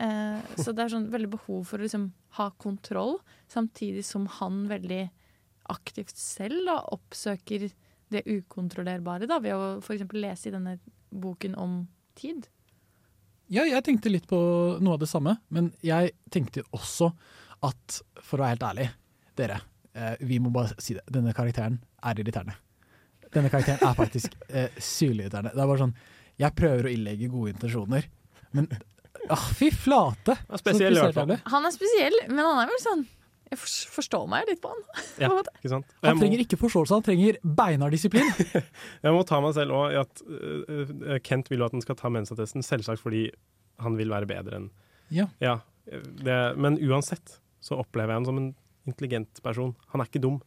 [0.00, 2.08] Eh, så det er sånn veldig behov for å liksom
[2.38, 3.18] ha kontroll,
[3.50, 5.02] samtidig som han veldig
[5.68, 7.68] aktivt selv da, oppsøker
[8.08, 10.06] det ukontrollerbare, da, ved å f.eks.
[10.16, 10.78] lese i denne
[11.10, 11.82] boken om
[12.16, 12.48] tid.
[13.52, 14.38] Ja, jeg tenkte litt på
[14.80, 17.10] noe av det samme, men jeg tenkte også
[17.64, 18.88] at, for å være helt ærlig,
[19.40, 19.60] dere,
[19.92, 22.56] eh, vi må bare si det, denne karakteren er irriterende.
[23.34, 25.52] Denne karakteren er faktisk eh, sylirriterende.
[25.54, 25.94] Det er bare sånn,
[26.40, 28.06] jeg prøver å illegge gode intensjoner,
[28.56, 28.68] men
[29.34, 30.36] ah, fy flate!
[30.48, 31.34] Ja, spesiell i hvert fall.
[31.52, 33.06] Han er spesiell, men han er vel sånn
[33.50, 34.80] Jeg forstår meg litt på han.
[35.20, 35.88] Ja, ikke sant?
[36.02, 38.28] Og Han må- trenger ikke forståelse, han trenger beinhard disiplin.
[39.04, 41.96] Jeg må ta meg selv òg i at øh, Kent vil jo at han skal
[41.96, 43.26] ta mensatesten, selvsagt fordi
[43.84, 44.68] han vil være bedre enn
[45.14, 45.28] Ja.
[45.88, 48.50] det, Men uansett så opplever jeg ham som en
[48.88, 49.72] intelligent person.
[49.92, 50.38] Han er ikke dum,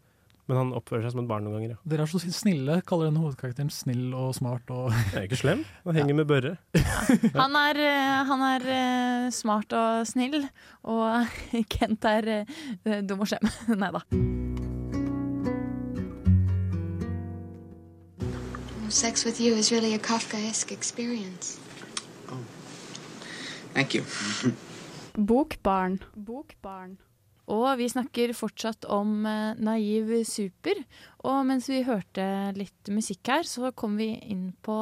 [0.52, 1.78] Men han oppfører seg som et barn noen ganger, ja.
[1.88, 2.74] Dere er så snille.
[2.84, 5.62] Kaller denne hovedkarakteren snill og smart og Jeg er ikke slem.
[5.86, 6.58] Han henger med Børre.
[7.38, 10.44] Han er, eh, han er eh, smart og snill,
[10.84, 11.32] og
[11.72, 13.48] Kent er eh, dum og slem.
[13.80, 14.02] Nei da.
[18.92, 21.62] Sex with you is really a Kafkaesque experience.
[23.72, 24.04] Thank you.
[25.16, 26.04] Bokbarn.
[26.14, 26.98] Bokbarn.
[27.52, 30.84] Og vi snakker fortsatt om eh, Naiv Super.
[31.26, 32.26] Og mens vi hørte
[32.58, 34.78] litt musikk her, så kom vi inn på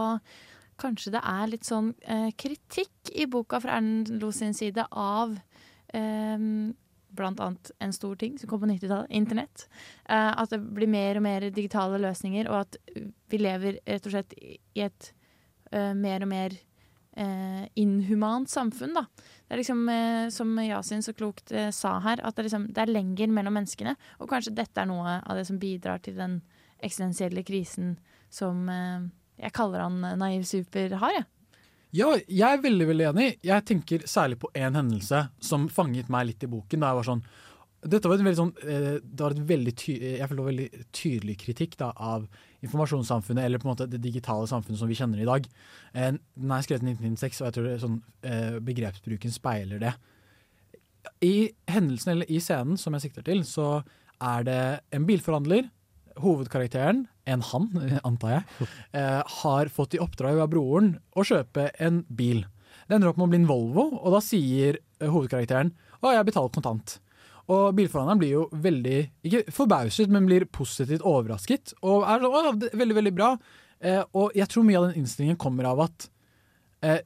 [0.79, 5.33] Kanskje det er litt sånn eh, kritikk i boka fra Erlend Lo sin side av
[5.91, 6.45] eh,
[7.09, 9.67] blant annet en stor ting som kom på 90-tallet, internett.
[10.05, 12.79] Eh, at det blir mer og mer digitale løsninger, og at
[13.29, 15.11] vi lever rett og slett i et
[15.71, 16.55] eh, mer og mer
[17.19, 19.05] eh, inhumant samfunn, da.
[19.45, 22.83] Det er liksom, eh, som Yasin så klokt eh, sa her, at det, liksom, det
[22.83, 23.95] er lenger mellom menneskene.
[24.19, 26.39] Og kanskje dette er noe av det som bidrar til den
[26.79, 27.97] eksistensielle krisen
[28.31, 29.09] som eh,
[29.43, 31.27] jeg kaller han eh, Naiv Super har, jeg.
[31.97, 33.29] Ja, jeg er veldig veldig enig.
[33.41, 36.83] Jeg tenker særlig på en hendelse som fanget meg litt i boken.
[36.83, 37.23] Da jeg var sånn,
[37.81, 39.73] dette var en veldig sånn, eh, det var et veldig
[40.93, 42.29] tydelig kritikk da, av
[42.65, 45.47] informasjonssamfunnet, eller på en måte det digitale samfunnet som vi kjenner i dag.
[45.93, 49.93] Eh, Den er skrevet i 1996, og jeg tror sånn, eh, begrepsbruken speiler det.
[51.23, 53.83] I hendelsen, eller i scenen som jeg sikter til, så
[54.21, 55.69] er det en bilforhandler.
[56.19, 57.69] Hovedkarakteren, en han,
[58.09, 62.43] antar jeg, eh, har fått i oppdrag av broren å kjøpe en bil.
[62.87, 66.51] Det ender opp med å bli en Volvo, og da sier hovedkarakteren å, jeg betaler
[66.51, 66.97] kontant.
[67.49, 71.73] Og bilforhandleren blir jo veldig, ikke forbauset, men blir positivt overrasket.
[71.81, 73.31] Og er sånn, veldig, veldig bra.
[73.79, 76.09] Eh, og jeg tror mye av den innstillingen kommer av at
[76.85, 76.99] eh,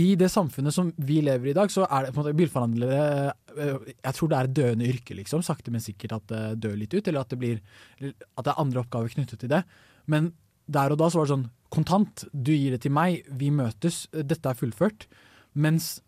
[0.00, 2.38] i det samfunnet som vi lever i i dag, så er det på en måte
[2.38, 5.44] bilforhandlere eh, Jeg tror det er et døende yrke, liksom.
[5.46, 7.60] Sakte, men sikkert at det dør litt ut, eller at det, blir,
[8.00, 9.62] at det er andre oppgaver knyttet til det.
[10.10, 10.32] Men
[10.66, 12.24] der og da så var det sånn kontant.
[12.32, 15.06] Du gir det til meg, vi møtes, dette er fullført.
[15.54, 16.00] Mens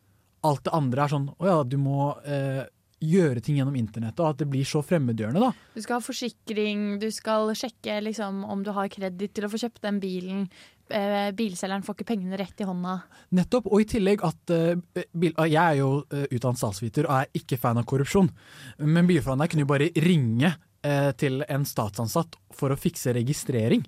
[0.47, 2.65] alt det andre er sånn å ja, du må eh,
[2.99, 5.53] gjøre ting gjennom internettet, at det blir så fremmedgjørende, da.
[5.75, 9.61] Du skal ha forsikring, du skal sjekke liksom, om du har kreditt til å få
[9.63, 10.49] kjøpt den bilen.
[10.89, 12.97] Eh, bilselgeren får ikke pengene rett i hånda.
[13.37, 17.17] Nettopp, og i tillegg at eh, bil, uh, Jeg er jo eh, utdannet statsviter og
[17.21, 18.31] er ikke fan av korrupsjon.
[18.89, 23.85] Men bilforhandleren kunne jo bare ringe uh, til en statsansatt for å fikse registrering.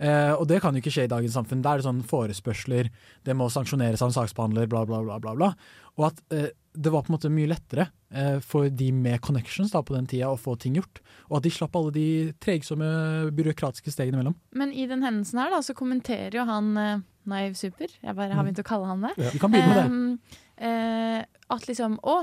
[0.00, 1.62] Uh, og det kan jo ikke skje i dagens samfunn.
[1.64, 2.90] Da er det sånn forespørsler,
[3.26, 5.20] det må sanksjoneres av en saksbehandler, bla, bla, bla.
[5.22, 5.52] bla, bla.
[6.00, 9.74] Og at eh, det var på en måte mye lettere eh, for de med connections
[9.74, 11.02] da, på den tida å få ting gjort.
[11.28, 12.06] Og at de slapp alle de
[12.42, 12.88] tregsomme
[13.36, 14.36] byråkratiske stegene imellom.
[14.56, 18.34] Men i den hendelsen her da, så kommenterer jo han eh, Naiv Super, jeg bare
[18.34, 19.34] har begynt å kalle han det, Ja.
[19.34, 19.90] Vi kan begynne med det.
[19.92, 20.38] Um,
[20.68, 21.18] eh,
[21.52, 22.16] at liksom Å,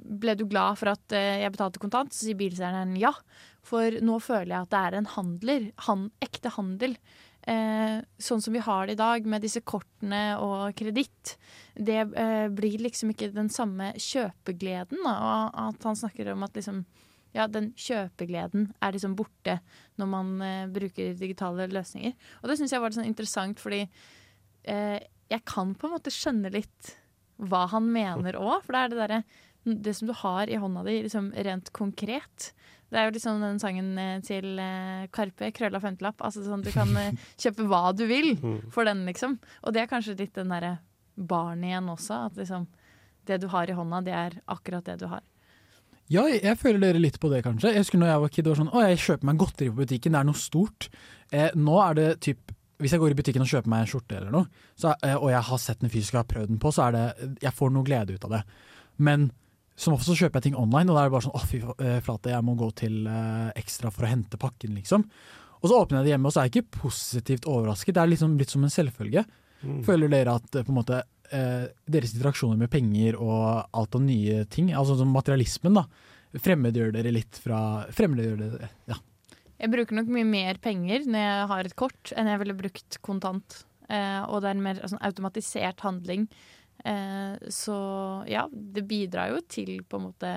[0.00, 2.14] ble du glad for at eh, jeg betalte kontant?
[2.14, 3.12] Så sier bilselgeren ja.
[3.66, 5.66] For nå føler jeg at det er en handler.
[5.88, 6.96] Han, ekte handel.
[7.48, 11.36] Eh, sånn som vi har det i dag, med disse kortene og kreditt.
[11.74, 15.04] Det eh, blir liksom ikke den samme kjøpegleden.
[15.04, 16.84] Da, og at han snakker om at liksom
[17.36, 19.60] ja, den kjøpegleden er liksom borte
[20.00, 22.16] når man eh, bruker digitale løsninger.
[22.42, 23.84] Og det syns jeg var sånn interessant, fordi
[24.64, 24.98] eh,
[25.30, 26.96] jeg kan på en måte skjønne litt
[27.40, 28.64] hva han mener òg.
[28.64, 29.22] For det er det derre
[29.60, 32.54] Det som du har i hånda di, liksom rent konkret.
[32.90, 36.22] Det er jo liksom den sangen eh, til eh, Karpe, 'Krølla femtelapp'.
[36.26, 38.34] Altså sånn du kan eh, kjøpe hva du vil
[38.74, 39.38] for den, liksom.
[39.62, 40.78] Og det er kanskje litt den derre
[41.14, 42.26] barnet igjen også.
[42.30, 42.66] At liksom
[43.30, 45.22] det du har i hånda, det er akkurat det du har.
[46.10, 47.70] Ja, jeg, føler dere litt på det, kanskje.
[47.70, 49.78] Jeg husker når jeg var kid, det var sånn Å, jeg kjøper meg godteri på
[49.84, 50.88] butikken, det er noe stort.
[51.30, 54.16] Eh, nå er det typ Hvis jeg går i butikken og kjøper meg en skjorte
[54.16, 56.88] eller noe, så, og jeg har sett den fysisk og har prøvd den på, så
[56.88, 58.42] er det Jeg får noe glede ut av det.
[58.98, 59.28] Men
[59.80, 61.60] som ofte så kjøper jeg ting online, og da er det bare sånn Å, fy
[61.64, 65.06] eh, flate, jeg må gå til eh, Ekstra for å hente pakken, liksom.
[65.60, 67.94] Og så åpner jeg det hjemme, og så er jeg ikke positivt overrasket.
[67.96, 69.24] Det er liksom litt som en selvfølge.
[69.60, 69.80] Mm.
[69.84, 71.02] Føler dere at eh, på en måte
[71.32, 75.86] eh, deres interaksjoner med penger og alt av nye ting, altså som materialismen, da,
[76.40, 79.00] fremmedgjør dere litt fra Fremmedgjør dere Ja.
[79.60, 82.96] Jeg bruker nok mye mer penger når jeg har et kort, enn jeg ville brukt
[83.04, 83.58] kontant.
[83.90, 86.28] Eh, og det er en mer altså, automatisert handling.
[86.84, 87.76] Eh, så
[88.30, 90.32] ja, det bidrar jo til på en måte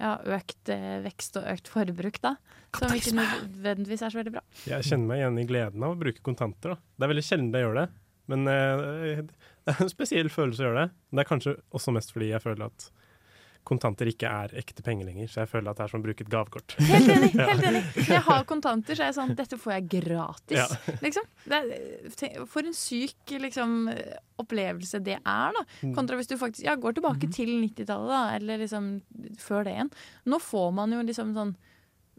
[0.00, 2.36] ja, økt eh, vekst og økt forbruk, da.
[2.76, 4.44] Som ikke nødvendigvis er så veldig bra.
[4.68, 6.74] Jeg kjenner meg igjen i gleden av å bruke kontanter.
[6.74, 6.80] Da.
[6.96, 7.86] Det er veldig sjelden jeg gjør det,
[8.32, 9.22] men eh,
[9.64, 10.96] det er en spesiell følelse å gjøre det.
[11.10, 12.90] Det er kanskje også mest fordi jeg føler at
[13.70, 16.24] kontanter ikke er ekte penger lenger, så jeg føler at det er som å bruke
[16.26, 16.74] et gavekort.
[16.90, 17.30] Helt enig!
[17.40, 17.46] Ja.
[17.52, 17.82] helt enig.
[17.96, 20.66] Når jeg har kontanter, så er jeg sånn Dette får jeg gratis, Ja.
[21.06, 21.28] liksom.
[21.46, 23.78] Det er, tenk- for en syk liksom,
[24.42, 25.64] opplevelse det er, da.
[25.84, 25.94] Mm.
[25.96, 28.92] Kontra hvis du faktisk ja, går tilbake til 90-tallet, da, eller liksom
[29.40, 29.92] før det igjen.
[30.30, 31.56] Nå får man jo liksom sånn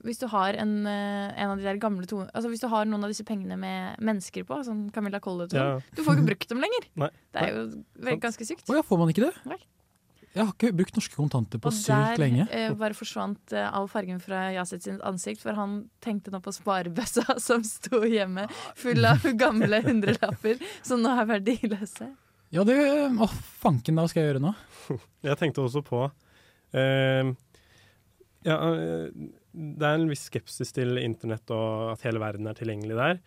[0.02, 2.88] hvis du har en, eh, en av de der gamle to Altså hvis du har
[2.90, 5.94] noen av disse pengene med mennesker på, sånn Camilla Collett sånn, Ja.
[5.94, 6.88] Du får ikke brukt dem lenger!
[7.04, 7.10] Nei.
[7.30, 8.66] Det er jo ganske sykt.
[8.66, 9.34] Å ja, får man ikke det?
[9.52, 9.60] Nei.
[10.32, 13.90] Jeg har ikke brukt norske kontanter på sykt der Og der bare forsvant eh, all
[13.92, 18.48] fargen fra Yasit sitt ansikt, for han tenkte nå på sparebøssa som sto hjemme,
[18.80, 22.08] full av gamle hundrelapper, som nå er verdiløse.
[22.52, 22.78] Ja, det
[23.12, 23.28] Å,
[23.64, 24.56] fanken, hva skal jeg gjøre nå?
[25.28, 26.02] Jeg tenkte også på
[26.76, 27.30] eh,
[28.44, 29.06] ja, eh,
[29.52, 33.22] Det er en viss skepsis til internett og at hele verden er tilgjengelig der.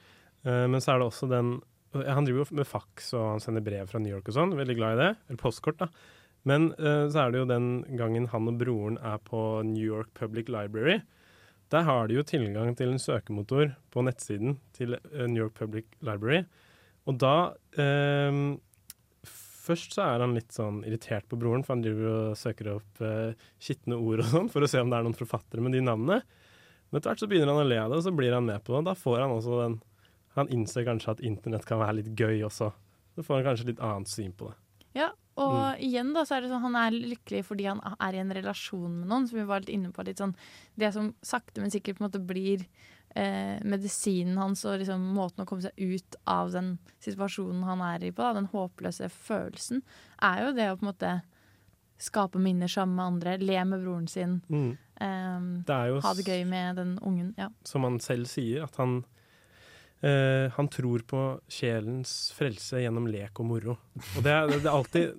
[0.44, 1.55] Eh, men så er det også den
[1.94, 4.57] Han driver jo med faks og han sender brev fra New York og sånn.
[4.59, 5.11] Veldig glad i det.
[5.28, 5.88] Eller postkort, da.
[6.49, 7.68] Men uh, så er det jo den
[7.99, 11.01] gangen han og broren er på New York Public Library.
[11.72, 15.88] Der har de jo tilgang til en søkemotor på nettsiden til eh, New York Public
[16.05, 16.45] Library.
[17.09, 17.34] Og da
[17.80, 18.45] uh,
[19.64, 22.99] Først så er han litt sånn irritert på broren, for han driver og søker opp
[23.01, 25.80] uh, skitne ord og sånn for å se om det er noen forfattere med de
[25.80, 26.18] navnene.
[26.90, 28.61] Men etter hvert så begynner han å le av det, og så blir han med
[28.61, 28.82] på det.
[28.90, 29.78] Da får han også den
[30.34, 32.72] Han innser kanskje at internett kan være litt gøy også.
[33.14, 34.57] Så får han kanskje litt annet syn på det.
[35.37, 38.30] Og igjen da, så er det sånn han er lykkelig fordi han er i en
[38.37, 40.05] relasjon med noen, som vi var litt inne på.
[40.07, 40.35] litt sånn,
[40.78, 42.66] Det som sakte, men sikkert på en måte blir
[43.16, 48.05] eh, medisinen hans og liksom måten å komme seg ut av den situasjonen han er
[48.05, 49.82] i på, da, den håpløse følelsen,
[50.22, 51.12] er jo det å på en måte
[51.99, 54.76] skape minner sammen med andre, le med broren sin, Mm.
[55.01, 57.35] eh, Det jo ha det gøy med den ungen.
[57.39, 57.49] Ja.
[57.64, 59.05] som han selv sier, at han
[60.05, 63.76] eh, han tror på sjelens frelse gjennom lek og moro.
[64.14, 65.12] Og det er, det er alltid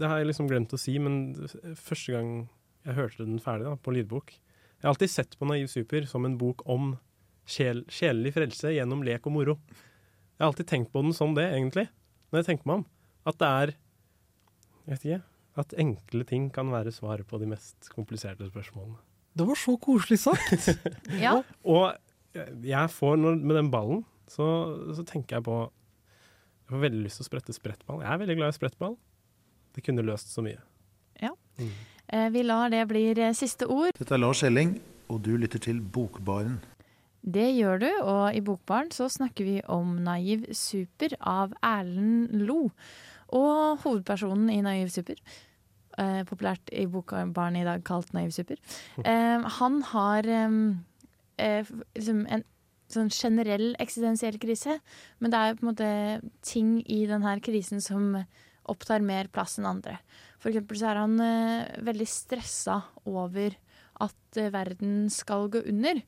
[0.00, 1.34] Det har jeg liksom glemt å si, men
[1.78, 2.32] første gang
[2.86, 6.24] jeg hørte den ferdig da, på lydbok Jeg har alltid sett på Naiv Super som
[6.24, 6.94] en bok om
[7.50, 9.56] sjel, sjelelig frelse gjennom lek og moro.
[10.36, 11.88] Jeg har alltid tenkt på den som det, egentlig,
[12.30, 12.86] når jeg tenker meg om.
[13.28, 13.72] At det er
[14.86, 15.22] Jeg vet ikke.
[15.60, 18.96] At enkle ting kan være svaret på de mest kompliserte spørsmålene.
[19.36, 20.70] Det var så koselig sagt!
[21.24, 21.40] Ja.
[21.66, 21.92] Og
[22.64, 24.46] jeg får, når, med den ballen, så,
[24.94, 28.02] så tenker jeg på Jeg får veldig lyst til å sprette sprettball.
[28.04, 28.98] Jeg er veldig glad i sprettball.
[29.74, 30.60] Det kunne løst så mye.
[31.20, 31.32] Ja.
[31.58, 31.72] Mm.
[32.14, 33.94] Eh, vi lar det bli eh, siste ord.
[33.98, 34.76] Dette er Lars Elling,
[35.10, 36.60] og du lytter til Bokbaren.
[37.20, 42.70] Det gjør du, og i Bokbaren så snakker vi om Naiv Super av Erlend Lo.
[43.36, 45.18] Og hovedpersonen i Naiv Super,
[45.98, 48.56] eh, populært i Bokbaren i dag kalt Naiv Super,
[49.04, 50.56] eh, han har eh,
[51.38, 52.46] eh, liksom en
[52.94, 54.78] sånn generell eksistensiell krise,
[55.18, 55.90] men det er på en måte
[56.46, 58.12] ting i denne krisen som
[58.70, 59.96] opptar mer plass enn andre.
[60.40, 62.78] For eksempel så er han eh, veldig stressa
[63.08, 63.56] over
[64.00, 66.02] at eh, verden skal gå under.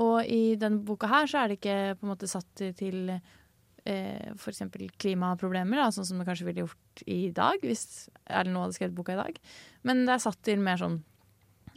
[0.00, 4.32] Og i denne boka her så er det ikke på en måte satt til eh,
[4.34, 4.64] f.eks.
[5.00, 9.16] klimaproblemer, da, sånn som det kanskje ville gjort i dag, hvis Erlend hadde skrevet boka
[9.16, 9.40] i dag.
[9.88, 11.00] Men det er satt til mer sånn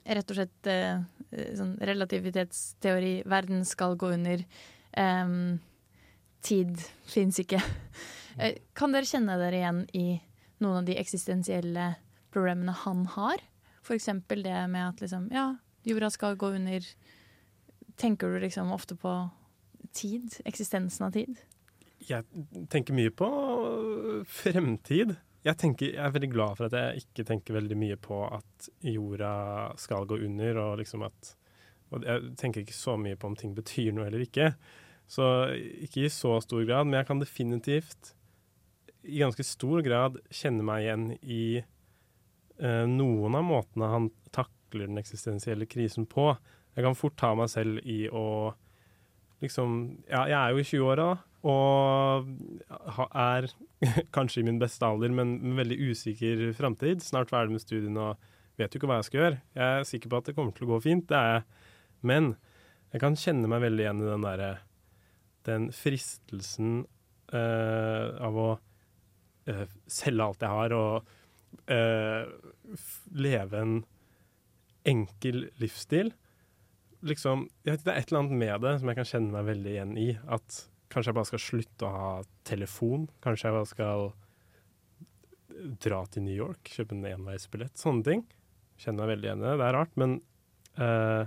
[0.02, 3.22] rett og slett eh, sånn relativitetsteori.
[3.30, 4.46] Verden skal gå under.
[4.98, 5.60] um,
[6.42, 6.80] tid
[7.10, 7.62] fins ikke.
[8.40, 10.06] Eh, kan dere kjenne dere igjen i
[10.64, 11.88] noen av de eksistensielle
[12.32, 13.44] problemene han har?
[13.92, 16.86] Eksempel det med at liksom, ja, jorda skal gå under.
[18.00, 19.12] Tenker du liksom ofte på
[19.92, 20.38] tid?
[20.48, 21.42] Eksistensen av tid?
[22.08, 22.24] Jeg
[22.72, 23.28] tenker mye på
[24.32, 25.18] fremtid.
[25.42, 28.68] Jeg, tenker, jeg er veldig glad for at jeg ikke tenker veldig mye på at
[28.86, 29.34] jorda
[29.82, 31.36] skal gå under, og liksom at
[31.92, 34.54] Og jeg tenker ikke så mye på om ting betyr noe eller ikke.
[35.12, 35.26] Så
[35.84, 38.14] ikke i så stor grad, men jeg kan definitivt
[39.04, 45.02] i ganske stor grad kjenne meg igjen i eh, noen av måtene han takler den
[45.02, 46.30] eksistensielle krisen på.
[46.78, 48.54] Jeg kan fort ta meg selv i å
[49.42, 51.10] liksom Ja, jeg er jo i 20-åra,
[51.48, 52.28] og
[53.18, 53.48] er
[54.16, 57.02] kanskje i min beste alder, men med veldig usikker framtid.
[57.06, 59.42] Snart ferdig med studiene og vet jo ikke hva jeg skal gjøre.
[59.58, 61.46] Jeg er sikker på at det kommer til å gå fint, det er jeg.
[62.12, 62.34] Men
[62.92, 64.52] jeg kan kjenne meg veldig igjen i den derre
[65.48, 66.84] Den fristelsen
[67.34, 68.50] uh, av å
[69.50, 71.14] uh, selge alt jeg har og
[71.72, 72.26] uh,
[73.16, 73.80] leve en
[74.92, 76.12] enkel livsstil.
[77.06, 79.96] Liksom, det er et eller annet med det som jeg kan kjenne meg veldig igjen
[79.98, 80.08] i.
[80.30, 82.12] At kanskje jeg bare skal slutte å ha
[82.48, 83.08] telefon.
[83.24, 84.12] Kanskje jeg bare skal
[85.82, 87.78] dra til New York, kjøpe en enveisbillett.
[87.80, 88.26] Sånne ting.
[88.82, 89.56] Kjenner meg veldig igjen i det.
[89.62, 90.18] Det er rart, men
[90.82, 91.24] uh,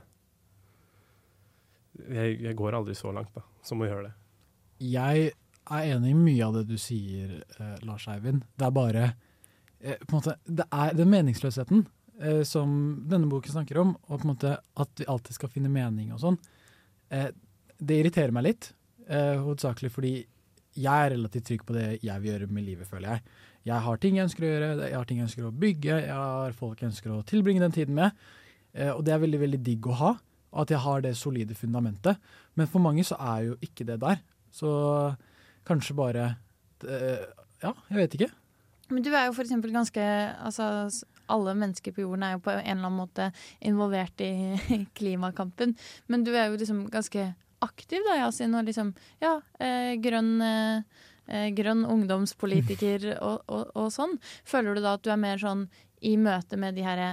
[2.02, 4.14] jeg, jeg går aldri så langt da, som å gjøre det.
[4.84, 5.32] Jeg
[5.64, 8.42] er enig i mye av det du sier, eh, Lars Eivind.
[8.58, 9.04] Det er bare
[9.80, 11.84] eh, på en måte, Det er den meningsløsheten
[12.20, 12.74] eh, som
[13.08, 16.20] denne boken snakker om, og på en måte at vi alltid skal finne mening og
[16.24, 16.40] sånn.
[17.14, 17.30] Eh,
[17.78, 18.72] det irriterer meg litt,
[19.09, 20.14] eh, hovedsakelig fordi
[20.74, 23.34] jeg er relativt trygg på det jeg vil gjøre med livet, føler jeg.
[23.64, 26.16] Jeg har ting jeg ønsker å gjøre, jeg har ting jeg ønsker å bygge, jeg
[26.18, 28.16] har folk jeg ønsker å tilbringe den tiden med.
[28.74, 30.14] Eh, og det er veldig, veldig digg å ha.
[30.55, 32.16] at jeg har det solide fundamentet.
[32.55, 34.20] Men for mange så er jo ikke det der.
[34.55, 34.68] Så
[35.66, 36.36] kanskje bare
[36.86, 37.24] eh,
[37.62, 38.30] Ja, jeg vet ikke.
[38.90, 40.00] Men du er jo for eksempel ganske
[40.44, 40.90] altså,
[41.26, 45.74] Alle mennesker på jorden er jo på en eller annen måte involvert i klimakampen.
[46.07, 47.32] Men du er jo liksom ganske
[47.64, 53.90] aktiv da, Yasin, og liksom Ja, eh, grønn eh, eh, grønn ungdomspolitiker og, og, og
[53.94, 54.18] sånn.
[54.48, 55.66] Føler du da at du er mer sånn
[56.04, 57.04] i møte med de her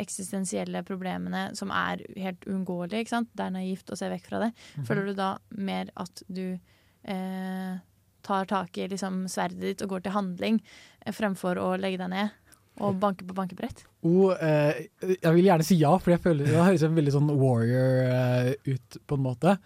[0.00, 3.32] eksistensielle problemene som er helt uunngåelige, ikke sant?
[3.36, 4.52] Det er naivt å se vekk fra det.
[4.78, 4.86] Mhm.
[4.88, 6.46] Føler du da mer at du
[7.04, 7.74] eh,
[8.22, 10.62] tar tak i liksom, sverdet ditt og går til handling
[11.04, 12.38] eh, fremfor å legge deg ned
[12.80, 13.84] og banke på bankebrett?
[14.02, 17.98] Oh, eh, jeg vil gjerne si ja, for jeg føler det høres veldig sånn warrior
[18.08, 19.56] eh, ut, på en måte.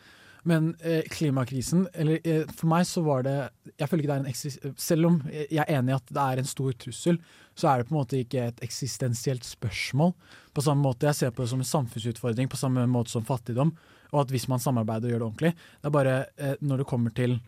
[0.47, 3.35] Men eh, klimakrisen, eller eh, for meg så var det
[3.81, 6.23] Jeg føler ikke det er en eksis Selv om jeg er enig i at det
[6.23, 7.19] er en stor trussel,
[7.59, 10.13] så er det på en måte ikke et eksistensielt spørsmål.
[10.55, 13.75] På samme måte Jeg ser på det som en samfunnsutfordring, på samme måte som fattigdom.
[14.13, 16.91] Og at hvis man samarbeider og gjør det ordentlig Det er bare eh, når det
[16.95, 17.41] kommer til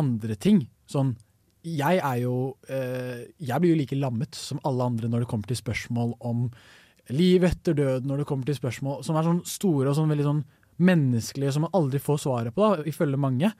[0.00, 1.12] andre ting Sånn
[1.64, 5.50] jeg er jo eh, Jeg blir jo like lammet som alle andre når det kommer
[5.50, 6.46] til spørsmål om
[7.10, 10.26] liv etter død, når det kommer til spørsmål som er sånn store og sånn veldig
[10.28, 10.42] sånn
[10.80, 13.50] menneskelige, som man aldri får svaret på, da, ifølge mange.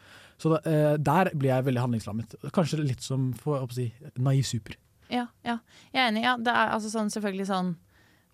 [0.41, 2.37] Så da, eh, der blir jeg veldig handlingslammet.
[2.57, 4.79] Kanskje litt som for å si, naiv super.
[5.11, 5.59] Ja, ja.
[5.93, 6.23] Jeg er enig.
[6.25, 7.75] Ja, det er altså sånn, selvfølgelig sånn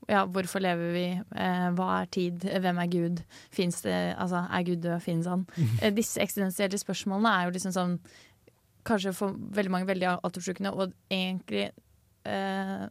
[0.07, 1.07] ja, hvorfor lever vi?
[1.19, 2.45] Eh, hva er tid?
[2.47, 3.23] Hvem er Gud?
[3.57, 5.01] Det Altså, er Gud død?
[5.03, 5.47] finnes han?
[5.83, 7.97] Eh, disse eksistensielle spørsmålene er jo liksom sånn
[8.87, 11.69] Kanskje for veldig mange veldig altoppslukende, og egentlig
[12.27, 12.87] eh,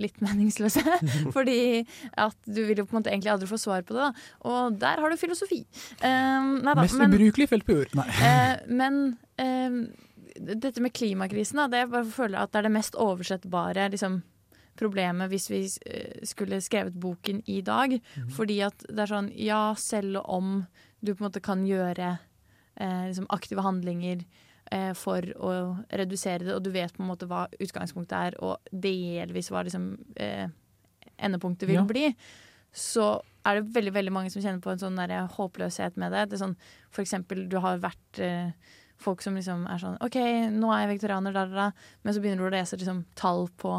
[0.00, 0.82] litt meningsløse.
[1.36, 1.84] Fordi
[2.18, 4.28] at du vil jo på en måte egentlig aldri få svar på det, da.
[4.50, 5.62] Og der har du filosofi.
[6.00, 7.96] Eh, nei, da, Mest ubrukelig felt på jord.
[8.28, 9.76] Eh, men eh,
[10.38, 14.20] dette med klimakrisen, da, det jeg bare føler at det er det mest oversettbare liksom,
[14.78, 15.60] problemet hvis vi
[15.90, 17.98] eh, skulle skrevet boken i dag.
[18.36, 20.62] Fordi at det er sånn, ja, selv om
[21.00, 24.24] du på en måte kan gjøre eh, liksom aktive handlinger
[24.94, 25.52] for å
[25.90, 29.90] redusere det, og du vet på en måte hva utgangspunktet er, og delvis hva liksom
[30.16, 30.48] eh,
[31.18, 31.84] endepunktet vil Ja.
[31.88, 32.14] bli,
[32.72, 36.26] så er det veldig veldig mange som kjenner på en sånn der håpløshet med det.
[36.30, 36.56] det sånn,
[36.90, 38.50] for eksempel, du har vært eh,
[38.98, 40.16] folk som liksom er sånn OK,
[40.52, 41.88] nå er jeg vegetarianer, da, da, da.
[42.04, 43.78] Men så begynner du å lese liksom, tall på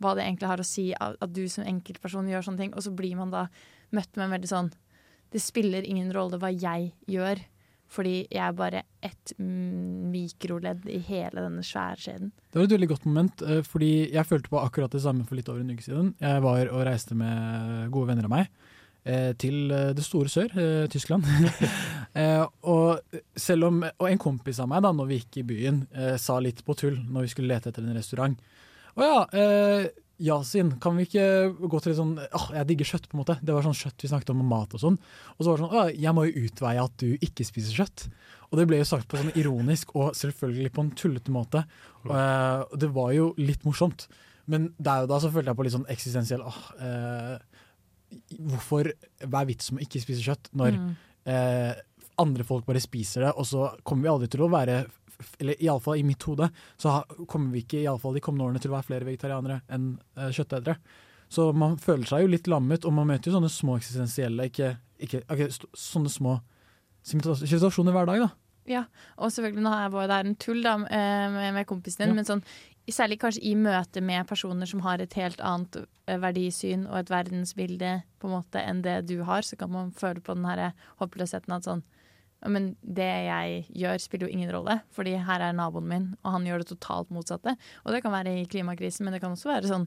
[0.00, 2.92] hva det egentlig har å si at du som enkeltperson gjør sånne ting, og så
[2.96, 3.48] blir man da
[3.92, 4.70] møtt med en veldig sånn
[5.30, 7.38] Det spiller ingen rolle hva jeg gjør,
[7.90, 12.32] fordi jeg er bare ett mikroledd i hele denne svære skjeden.
[12.50, 15.38] Det var et veldig godt moment, eh, fordi jeg følte på akkurat det samme for
[15.38, 16.12] litt over en uke siden.
[16.20, 18.46] Jeg var og reiste med gode venner av meg
[19.04, 20.54] eh, til eh, det store sør,
[20.92, 21.26] Tyskland.
[22.10, 22.98] Og
[23.62, 25.76] om, og en kompis av meg, da når vi gikk i byen,
[26.18, 28.34] sa litt på tull når vi skulle lete etter en restaurant.
[28.98, 29.20] Å ja,
[30.20, 31.24] Yasin, kan vi ikke
[31.56, 33.36] gå til litt sånn åh, Jeg digger kjøtt, på en måte.
[33.40, 34.98] Det var sånn kjøtt vi snakket om, og mat og sånn.
[35.36, 38.06] Og så var det sånn Å, jeg må jo utveie at du ikke spiser kjøtt.
[38.50, 41.64] Og det ble jo sagt på sånn ironisk og selvfølgelig på en tullete måte.
[42.04, 44.08] Og, uh, det var jo litt morsomt.
[44.50, 47.36] Men der og da så følte jeg på litt sånn eksistensiell åh, uh,
[48.40, 48.88] Hvorfor
[49.22, 50.90] Hva er vitsen med å ikke spise kjøtt når Mm.
[51.30, 51.74] uh,
[52.20, 54.82] andre folk bare spiser det, og så kommer vi aldri til å være
[55.38, 58.60] Eller iallfall i mitt hode, så kommer vi ikke i alle fall de kommende årene
[58.60, 60.76] til å være flere vegetarianere enn eh, kjøttetere.
[61.30, 64.72] Så man føler seg jo litt lammet, og man møter jo sånne små eksistensielle ikke,
[64.98, 65.48] ikke, okay,
[65.78, 66.40] Sånne små
[67.04, 68.30] situasjoner hver dag, da.
[68.70, 68.82] Ja,
[69.18, 72.08] og selvfølgelig nå er- var det her en tull da, eh, med, med kompisen din,
[72.08, 72.14] Ja.
[72.14, 72.42] men sånn,
[72.90, 77.08] særlig kanskje i møte med personer som har et helt annet eh, verdisyn og et
[77.10, 80.72] verdensbilde på en måte enn det du har, så kan man føle på den her
[81.00, 81.82] håpløsheten at sånn
[82.48, 86.46] men det jeg gjør spiller jo ingen rolle, fordi her er naboen min, og han
[86.48, 87.52] gjør det totalt motsatte.
[87.84, 89.86] Og det kan være i klimakrisen, men det kan også være sånn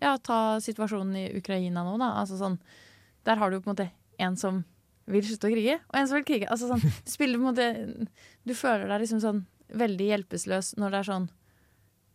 [0.00, 2.14] Ja, ta situasjonen i Ukraina nå, da.
[2.22, 2.56] Altså sånn
[3.28, 4.64] Der har du på en måte en som
[5.10, 6.48] vil slutte å krige, og en som vil krige.
[6.48, 8.08] Altså sånn, Du spiller på en måte
[8.48, 11.30] Du føler deg liksom sånn veldig hjelpeløs når det er sånn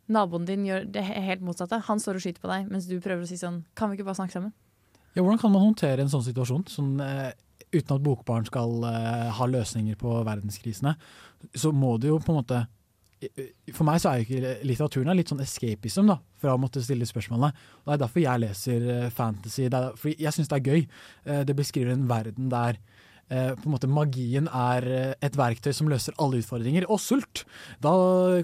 [0.07, 1.81] Naboen din gjør det helt motsatte.
[1.83, 4.07] Han står og skyter på deg, mens du prøver å si sånn Kan vi ikke
[4.07, 4.53] bare snakke sammen?
[5.17, 7.31] Ja, hvordan kan man håndtere en sånn situasjon, sånn, eh,
[7.77, 10.95] uten at bokbarn skal uh, ha løsninger på verdenskrisene?
[11.55, 12.63] Så må det jo på en måte
[13.73, 16.83] For meg så er jo ikke litteraturen er litt sånn escapism, da, fra å måtte
[16.85, 17.49] stille spørsmålene.
[17.85, 19.63] Det er derfor jeg leser eh, fantasy.
[19.65, 20.83] Er, fordi jeg syns det er gøy.
[21.25, 22.81] Uh, det beskriver en verden der
[23.27, 24.85] på en måte magien er
[25.19, 27.41] et verktøy som løser alle utfordringer, og sult.
[27.83, 27.91] Da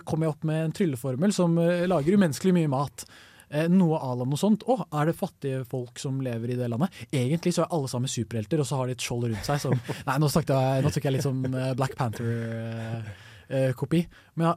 [0.04, 3.06] kommer jeg opp med en trylleformel som lager umenneskelig mye mat.
[3.54, 4.64] Eh, noe à la noe sånt.
[4.66, 6.94] Å, er det fattige folk som lever i det landet?
[7.14, 9.76] Egentlig så er alle sammen superhelter, og så har de et skjold rundt seg som
[10.08, 14.02] Nei, nå, snakket jeg, nå snakket jeg litt sånn eh, Black Panther-kopi.
[14.40, 14.56] Men ja,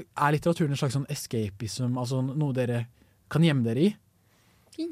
[0.00, 2.86] er litteraturen en slags sånn escapism, altså noe dere
[3.32, 3.92] kan gjemme dere i?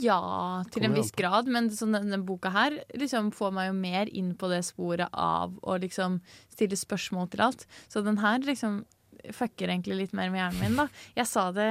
[0.01, 4.11] Ja, til en viss grad, men sånn, denne boka her liksom får meg jo mer
[4.17, 6.23] inn på det sporet av å liksom
[6.53, 7.67] stille spørsmål til alt.
[7.93, 8.83] Så den her liksom
[9.33, 10.89] fucker egentlig litt mer med hjernen min, da.
[11.17, 11.71] Jeg sa det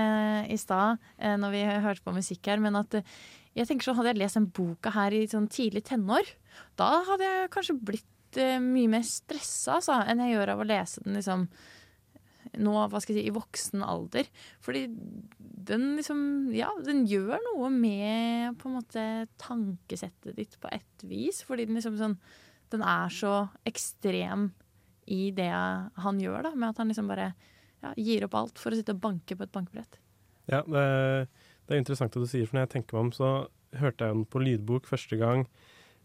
[0.54, 3.14] i stad eh, når vi hørte på musikk her, men at eh,
[3.54, 6.34] jeg tenker sånn, Hadde jeg lest den boka her i sånn tidlig tenår,
[6.80, 10.70] da hadde jeg kanskje blitt eh, mye mer stressa altså, enn jeg gjør av å
[10.70, 11.48] lese den liksom
[12.60, 14.28] nå, hva skal jeg si, i voksen alder.
[14.62, 14.86] Fordi
[15.40, 19.06] den liksom Ja, den gjør noe med på en måte
[19.42, 21.42] tankesettet ditt på et vis.
[21.48, 22.18] Fordi den liksom sånn
[22.74, 24.52] Den er så ekstrem
[25.12, 26.54] i det han gjør, da.
[26.56, 27.32] Med at han liksom bare
[27.84, 30.00] ja, gir opp alt for å sitte og banke på et bankebrett.
[30.52, 30.84] Ja, det,
[31.68, 33.30] det er interessant at du sier, for når jeg tenker meg om, så
[33.80, 35.46] hørte jeg den på lydbok første gang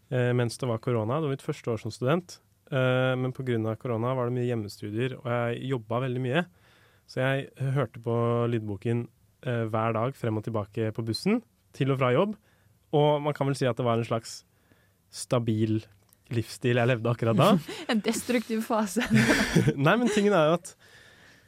[0.09, 1.19] eh, mens det var korona.
[1.19, 2.39] Det var mitt første år som student.
[2.71, 3.75] Eh, men pga.
[3.81, 6.43] korona var det mye hjemmestudier, og jeg jobba veldig mye.
[7.09, 8.15] Så jeg hørte på
[8.51, 9.07] lydboken
[9.45, 11.41] eh, hver dag frem og tilbake på bussen,
[11.73, 12.35] til og fra jobb.
[12.97, 14.43] Og man kan vel si at det var en slags
[15.09, 15.81] stabil
[16.35, 17.49] livsstil jeg levde akkurat da.
[17.91, 19.05] en destruktiv fase.
[19.75, 20.73] Nei, men tingen er jo at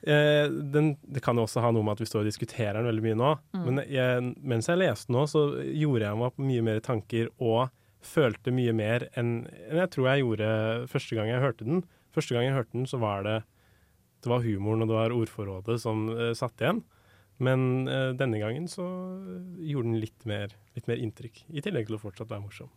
[0.03, 2.89] eh, den, Det kan jo også ha noe med at vi står og diskuterer den
[2.89, 3.35] veldig mye nå.
[3.55, 3.61] Mm.
[3.67, 7.69] Men jeg, mens jeg leste nå, så gjorde jeg meg opp mye mer tanker og
[8.01, 10.47] følte mye mer enn enn jeg tror jeg gjorde
[10.89, 11.83] første gang jeg hørte den.
[12.11, 13.41] Første gang jeg hørte den, så var det
[14.21, 16.83] det var humoren og det var ordforrådet som uh, satt igjen.
[17.41, 18.85] Men uh, denne gangen så
[19.57, 21.45] gjorde den litt mer, litt mer inntrykk.
[21.49, 22.69] I tillegg til å fortsatt være morsom.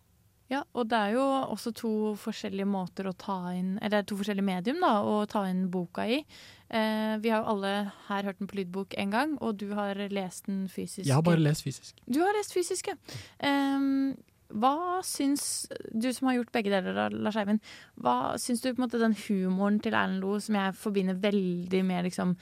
[0.55, 4.47] Ja, og det er jo også to forskjellige måter å ta inn Eller to forskjellige
[4.47, 6.21] medium da, å ta inn boka i.
[6.69, 7.73] Eh, vi har jo alle
[8.09, 11.07] her hørt den på lydbok en gang, og du har lest den fysisk.
[11.07, 11.99] Jeg har bare lest fysisk.
[12.07, 12.97] Du har lest fysisk, ja.
[13.43, 14.15] Um,
[14.55, 17.63] hva syns du som har gjort begge deler, Lars Eivind,
[17.99, 21.83] hva syns du på en måte den humoren til Erlend Loe, som jeg forbinder veldig
[21.87, 22.37] med liksom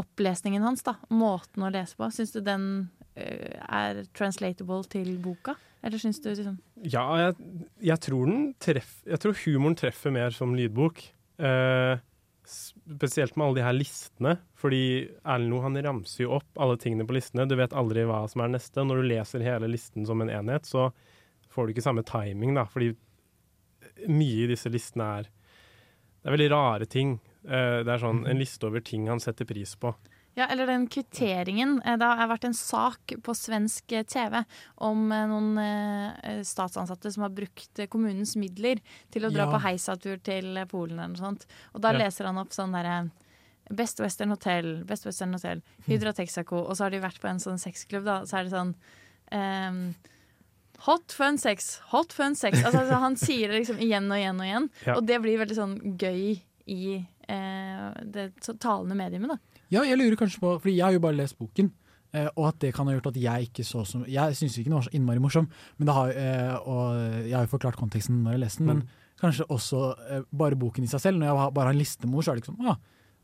[0.00, 2.66] opplesningen hans, da, måten å lese på, syns du den
[3.18, 5.58] uh, er translatable til boka?
[5.84, 6.56] Eller syns du liksom
[6.88, 11.02] Ja, jeg, jeg tror den treff, Jeg tror humoren treffer mer som lydbok.
[11.36, 12.00] Eh,
[12.44, 14.36] spesielt med alle de her listene.
[14.60, 14.82] Fordi
[15.24, 17.48] Erlend Loe han ramser jo opp alle tingene på listene.
[17.48, 18.84] Du vet aldri hva som er neste.
[18.84, 20.88] Når du leser hele listen som en enhet, så
[21.52, 22.64] får du ikke samme timing, da.
[22.68, 22.94] Fordi
[24.10, 25.32] mye i disse listene er
[26.24, 27.18] Det er veldig rare ting.
[27.44, 29.90] Eh, det er sånn en liste over ting han setter pris på.
[30.36, 31.76] Ja, eller den kvitteringen.
[31.86, 34.40] Eh, Det har vært en sak på svensk eh, TV
[34.82, 38.80] om eh, noen statsansatte som har brukt kommunens midler
[39.14, 39.52] til å dra Ja.
[39.52, 41.46] på heisatur til Polen eller noe sånt.
[41.74, 41.98] Og da Ja.
[41.98, 43.10] leser han opp sånn derre
[43.70, 47.38] Best Western Hotel, Best Western Hotel, Hydra Texaco, og så har de vært på en
[47.40, 48.20] sånn sexklubb, da.
[48.26, 48.74] Så er det sånn
[49.32, 49.94] um,
[50.84, 52.58] Hot fun sex, hot fun sex.
[52.64, 54.70] Altså, altså, han sier det liksom igjen og igjen og igjen.
[54.84, 54.96] Ja.
[54.98, 59.38] Og det blir veldig sånn gøy i eh, det talende mediumet, da.
[59.74, 61.68] Ja, jeg lurer kanskje på, fordi jeg har jo bare lest boken,
[62.14, 64.70] eh, og at det kan ha gjort at jeg ikke så som Jeg syns ikke
[64.70, 65.48] den var så innmari morsom,
[65.78, 68.82] men det har, eh, og jeg har jo forklart konteksten når jeg leste den, men
[68.84, 68.88] Mm.
[69.20, 71.18] kanskje også eh, bare boken i seg selv.
[71.18, 72.76] Når jeg bare har en listemor, så er det liksom ah,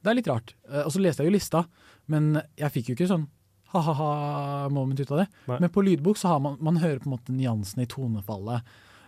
[0.03, 0.55] det er litt rart.
[0.86, 1.64] Og så leste jeg jo lista,
[2.09, 3.26] men jeg fikk jo ikke sånn
[3.74, 5.26] ha-ha-ha-moment ut av det.
[5.51, 5.59] Nei.
[5.61, 8.62] Men på lydbok så har man, man hører på en måte nyansene i tonefallet,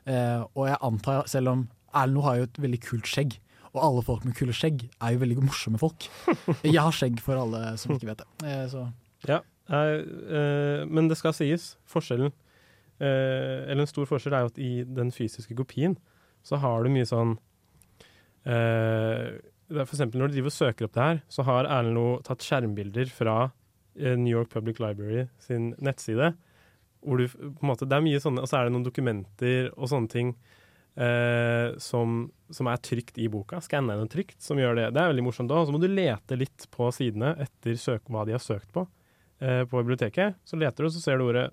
[0.06, 1.64] eh, og jeg antar, selv om
[1.94, 3.34] Erlend har jo et veldig kult skjegg,
[3.72, 6.04] og alle folk med kule skjegg er jo veldig morsomme folk.
[6.66, 8.28] Jeg har skjegg for alle som ikke vet det.
[8.44, 8.82] Eh, så.
[9.28, 9.38] Ja,
[9.72, 9.94] eh,
[10.38, 11.70] eh, men det skal sies.
[11.88, 12.34] Forskjellen,
[13.00, 15.96] eh, eller en stor forskjell, er jo at i den fysiske kopien
[16.44, 17.36] så har du mye sånn
[18.44, 19.38] eh,
[19.72, 21.96] det er For eksempel når du driver og søker opp det her, så har Erlend
[21.96, 23.36] Loe tatt skjermbilder fra
[23.96, 26.34] eh, New York Public Library sin nettside.
[27.02, 29.70] Hvor du, på en måte, det er mye sånne, Og så er det noen dokumenter
[29.72, 30.34] og sånne ting
[30.96, 33.60] eh, som, som er trygt i boka.
[33.64, 34.86] Skanne den trygt, som gjør det.
[34.94, 35.66] Det er veldig morsomt òg.
[35.68, 38.86] Så må du lete litt på sidene etter søk, hva de har søkt på
[39.40, 40.38] eh, på biblioteket.
[40.44, 41.50] Så leter du, og så ser du ordet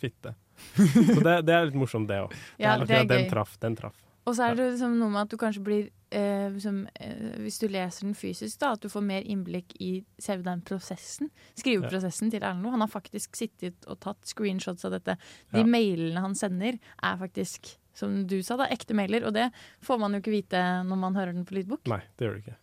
[0.00, 0.34] 'fitte'.
[1.14, 2.32] Så det, det er litt morsomt, det òg.
[2.58, 3.58] Ja, det er den traff.
[3.62, 3.94] Den traff.
[4.26, 7.56] Og så er det liksom noe med at du kanskje blir eh, liksom, eh, Hvis
[7.62, 11.30] du leser den fysisk, da, at du får mer innblikk i selve den prosessen.
[11.56, 12.74] Skriveprosessen til Erlend Loe.
[12.74, 15.16] Han har faktisk sittet og tatt screenshots av dette.
[15.54, 15.64] De Ja.
[15.64, 19.26] mailene han sender, er faktisk, som du sa, da, ekte mailer.
[19.28, 19.48] Og det
[19.84, 21.84] får man jo ikke vite når man hører den på lydbok.
[21.90, 22.58] Nei, det gjør det ikke.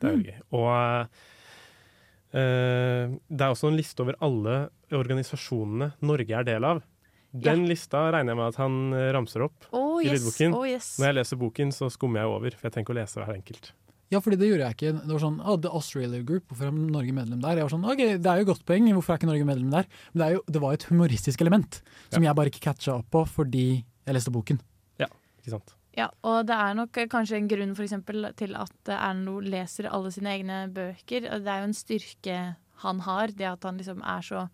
[0.00, 0.40] Det er veldig gøy.
[0.56, 0.70] Og
[2.40, 4.56] eh, det er også en liste over alle
[4.96, 6.80] organisasjonene Norge er del av.
[7.30, 10.16] Den lista regner jeg med at han eh, ramser opp Oh, i yes.
[10.18, 10.56] lydboken.
[10.56, 10.94] Oh, yes.
[10.98, 13.70] Når jeg leser boken, så skummer jeg over, for jeg tenker å lese hver enkelt.
[14.10, 14.90] Ja, fordi det gjorde jeg ikke.
[15.04, 17.60] Det var sånn, ah, The Australia Group, hvorfor er Norge medlem der?
[17.60, 19.86] Jeg var sånn, ok, Det er jo godt poeng, hvorfor er ikke Norge medlem der?
[20.10, 21.78] Men det, er jo, det var et humoristisk element
[22.10, 24.58] som jeg bare ikke catcha opp på fordi jeg leste boken.
[25.40, 25.74] Ja, ikke sant.
[25.96, 29.50] Ja, og det er nok eh, kanskje en grunn for eksempel, til at Erno Erlend
[29.50, 31.26] leser alle sine egne bøker.
[31.42, 32.36] Det er jo en styrke
[32.84, 34.48] han har, det at han liksom er så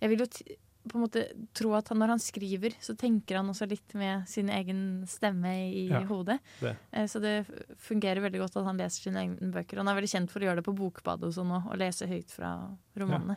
[0.00, 0.56] Jeg vil jo t
[0.90, 1.22] på en måte
[1.54, 5.50] tro at han, når han skriver, så tenker han også litt med sin egen stemme
[5.68, 6.38] i Ja, hodet.
[6.60, 6.72] det.
[6.92, 7.44] Eh, Så det
[7.78, 9.76] fungerer veldig godt at han leser sine egne bøker.
[9.76, 12.08] Han er veldig kjent for å gjøre det på Bokbadet og sånn, og og lese
[12.08, 12.54] høyt fra
[12.96, 13.36] romanene.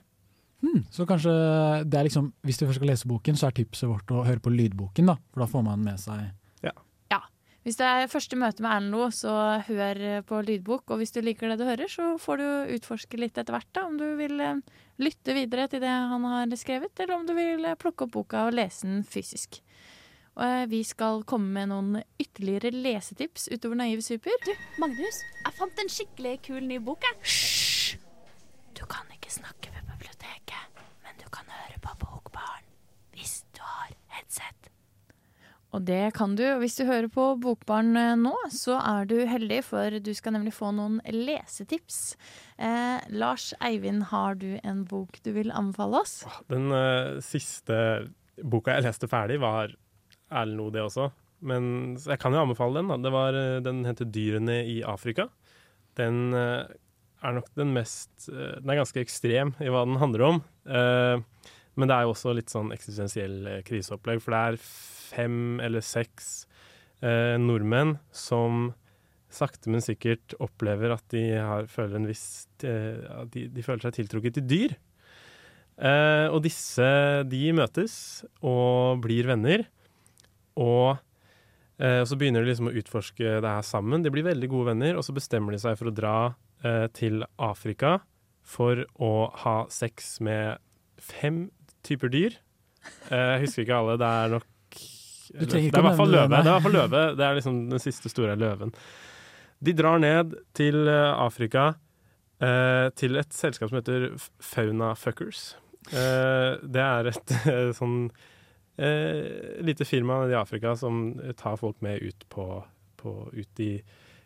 [0.64, 3.90] Hmm, så kanskje det er liksom, hvis du først skal lese boken, så er tipset
[3.92, 5.18] vårt å høre på lydboken, da.
[5.34, 6.32] For da får man med seg Ja.
[7.64, 9.34] Hvis det er første møte med Erlend Loe, så
[9.70, 10.92] hør på lydbok.
[10.92, 13.70] Og hvis du liker det du hører, så får du utforske litt etter hvert.
[13.72, 14.60] da, Om du vil eh,
[15.00, 18.48] lytte videre til det han har skrevet, eller om du vil eh, plukke opp boka
[18.50, 19.62] og lese den fysisk.
[20.36, 24.36] Og eh, vi skal komme med noen ytterligere lesetips utover Naive Super.
[24.44, 24.52] Du,
[24.82, 27.06] Magnus, jeg fant en skikkelig kul ny bok.
[27.08, 27.20] jeg.
[27.24, 27.98] Hysj!
[28.76, 32.66] Du kan ikke snakke ved biblioteket, men du kan høre på Bokbarn
[33.14, 34.72] hvis du har headset.
[35.74, 36.44] Og det kan du.
[36.52, 40.38] Og hvis du hører på Bokbarn eh, nå, så er du heldig, for du skal
[40.38, 42.14] nemlig få noen lesetips.
[42.62, 46.20] Eh, Lars Eivind, har du en bok du vil anbefale oss?
[46.54, 47.80] Den eh, siste
[48.42, 49.74] boka jeg leste ferdig, var
[50.34, 51.10] Erlend O, det også.
[51.44, 53.04] Men jeg kan jo anbefale den.
[53.04, 53.12] da.
[53.14, 55.30] Var, eh, den heter 'Dyrene i Afrika'.
[55.98, 56.66] Den eh,
[57.24, 60.44] er nok den mest eh, Den er ganske ekstrem i hva den handler om.
[61.76, 64.58] Men det er jo også litt sånn eksistensiell kriseopplegg, for det er
[65.14, 66.46] fem eller seks
[67.04, 68.72] eh, nordmenn som
[69.34, 73.98] sakte, men sikkert opplever at de har, føler en viss eh, de, de føler seg
[73.98, 74.76] tiltrukket til dyr.
[75.82, 76.86] Eh, og disse
[77.30, 77.96] de møtes
[78.46, 79.66] og blir venner.
[80.62, 81.00] Og
[81.82, 84.06] eh, så begynner de liksom å utforske det her sammen.
[84.06, 86.18] De blir veldig gode venner, og så bestemmer de seg for å dra
[86.66, 88.00] eh, til Afrika
[88.44, 89.14] for å
[89.46, 90.60] ha sex med
[91.02, 91.48] fem
[91.88, 92.38] typer dyr.
[93.10, 94.50] Eh, jeg husker ikke alle, det er nok
[95.34, 96.30] Det er i hvert fall løve.
[96.30, 97.02] det, er i hvert fall løve.
[97.18, 98.74] Det er liksom den siste store løven.
[99.64, 101.74] De drar ned til eh, Afrika,
[102.44, 104.12] eh, til et selskap som heter
[104.44, 105.54] Fauna Fuckers.
[105.90, 107.98] Eh, det er et eh, sånn
[108.78, 111.06] eh, lite firma i Afrika som
[111.40, 112.48] tar folk med ut på,
[113.02, 113.74] på ut i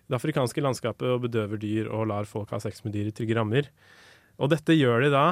[0.08, 3.36] det afrikanske landskapet og bedøver dyr og lar folk ha sex med dyr i trygge
[3.38, 3.68] rammer.
[4.40, 5.26] Og dette gjør de da.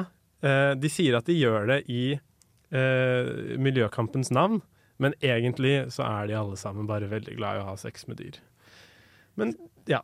[0.44, 3.28] Eh, de sier at de gjør det i eh,
[3.62, 4.60] miljøkampens navn,
[5.02, 8.20] men egentlig så er de alle sammen bare veldig glad i å ha sex med
[8.22, 8.38] dyr.
[9.36, 9.54] Men
[9.90, 10.02] ja.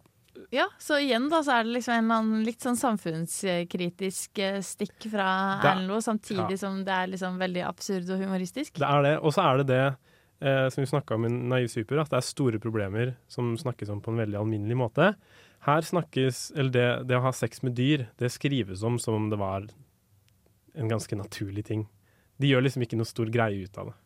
[0.53, 5.27] Ja, så igjen da, så er det liksom en litt sånn samfunnskritisk eh, stikk fra
[5.61, 6.61] Erlend Loe, samtidig ja.
[6.65, 8.81] som det er liksom veldig absurd og humoristisk.
[8.81, 9.15] Det er det.
[9.21, 12.21] Og så er det det eh, som vi snakka om i Naiv Super, at det
[12.21, 15.13] er store problemer som snakkes om på en veldig alminnelig måte.
[15.63, 19.29] Her snakkes Eller det, det å ha sex med dyr, det skrives om som om
[19.31, 19.69] det var
[20.75, 21.87] en ganske naturlig ting.
[22.41, 23.99] De gjør liksom ikke noe stor greie ut av det.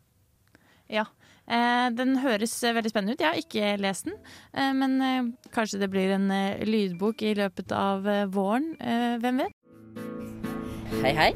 [0.92, 1.06] Ja.
[1.46, 3.22] Eh, den høres eh, veldig spennende ut.
[3.22, 4.16] Jeg har ikke lest den,
[4.52, 6.26] eh, men kanskje det blir en
[6.66, 8.72] lydbok i løpet av våren.
[9.22, 9.54] Hvem vet?
[11.02, 11.30] Hei, hei.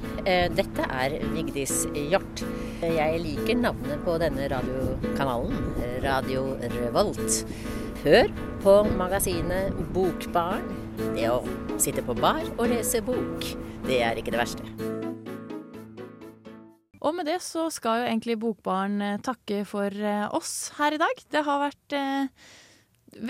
[0.57, 2.43] Dette er Vigdis Hjort.
[2.81, 5.59] Jeg liker navnet på denne radiokanalen,
[6.05, 6.47] Radio
[6.79, 7.43] Revolt.
[8.05, 8.31] Hør
[8.65, 10.65] på magasinet Bokbarn.
[11.17, 11.43] Det å
[11.81, 13.53] sitte på bar og lese bok,
[13.89, 15.00] det er ikke det verste.
[17.01, 21.01] Og med det så skal jo egentlig Bokbarn eh, takke for eh, oss her i
[21.01, 21.23] dag.
[21.33, 22.51] Det har vært eh,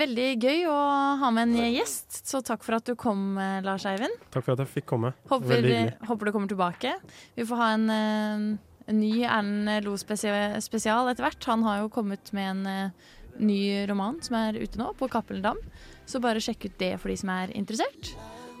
[0.01, 0.75] veldig gøy å
[1.21, 4.17] ha med en gjest, så takk for at du kom, eh, Lars Eivind.
[4.33, 5.13] Takk for at jeg fikk komme.
[5.31, 5.95] Håper, Veldig hyggelig.
[6.09, 6.93] håper du kommer tilbake.
[7.39, 11.49] Vi får ha en, en ny Erlend Lo spesial etter hvert.
[11.53, 12.91] Han har jo kommet med en
[13.39, 15.57] ny roman som er ute nå, på Cappelen Dam.
[16.05, 18.11] Så bare sjekk ut det for de som er interessert.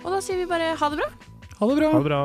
[0.05, 1.11] Og da sier vi bare ha det bra.
[1.59, 1.91] Ha det bra.
[1.91, 2.23] Ha det bra.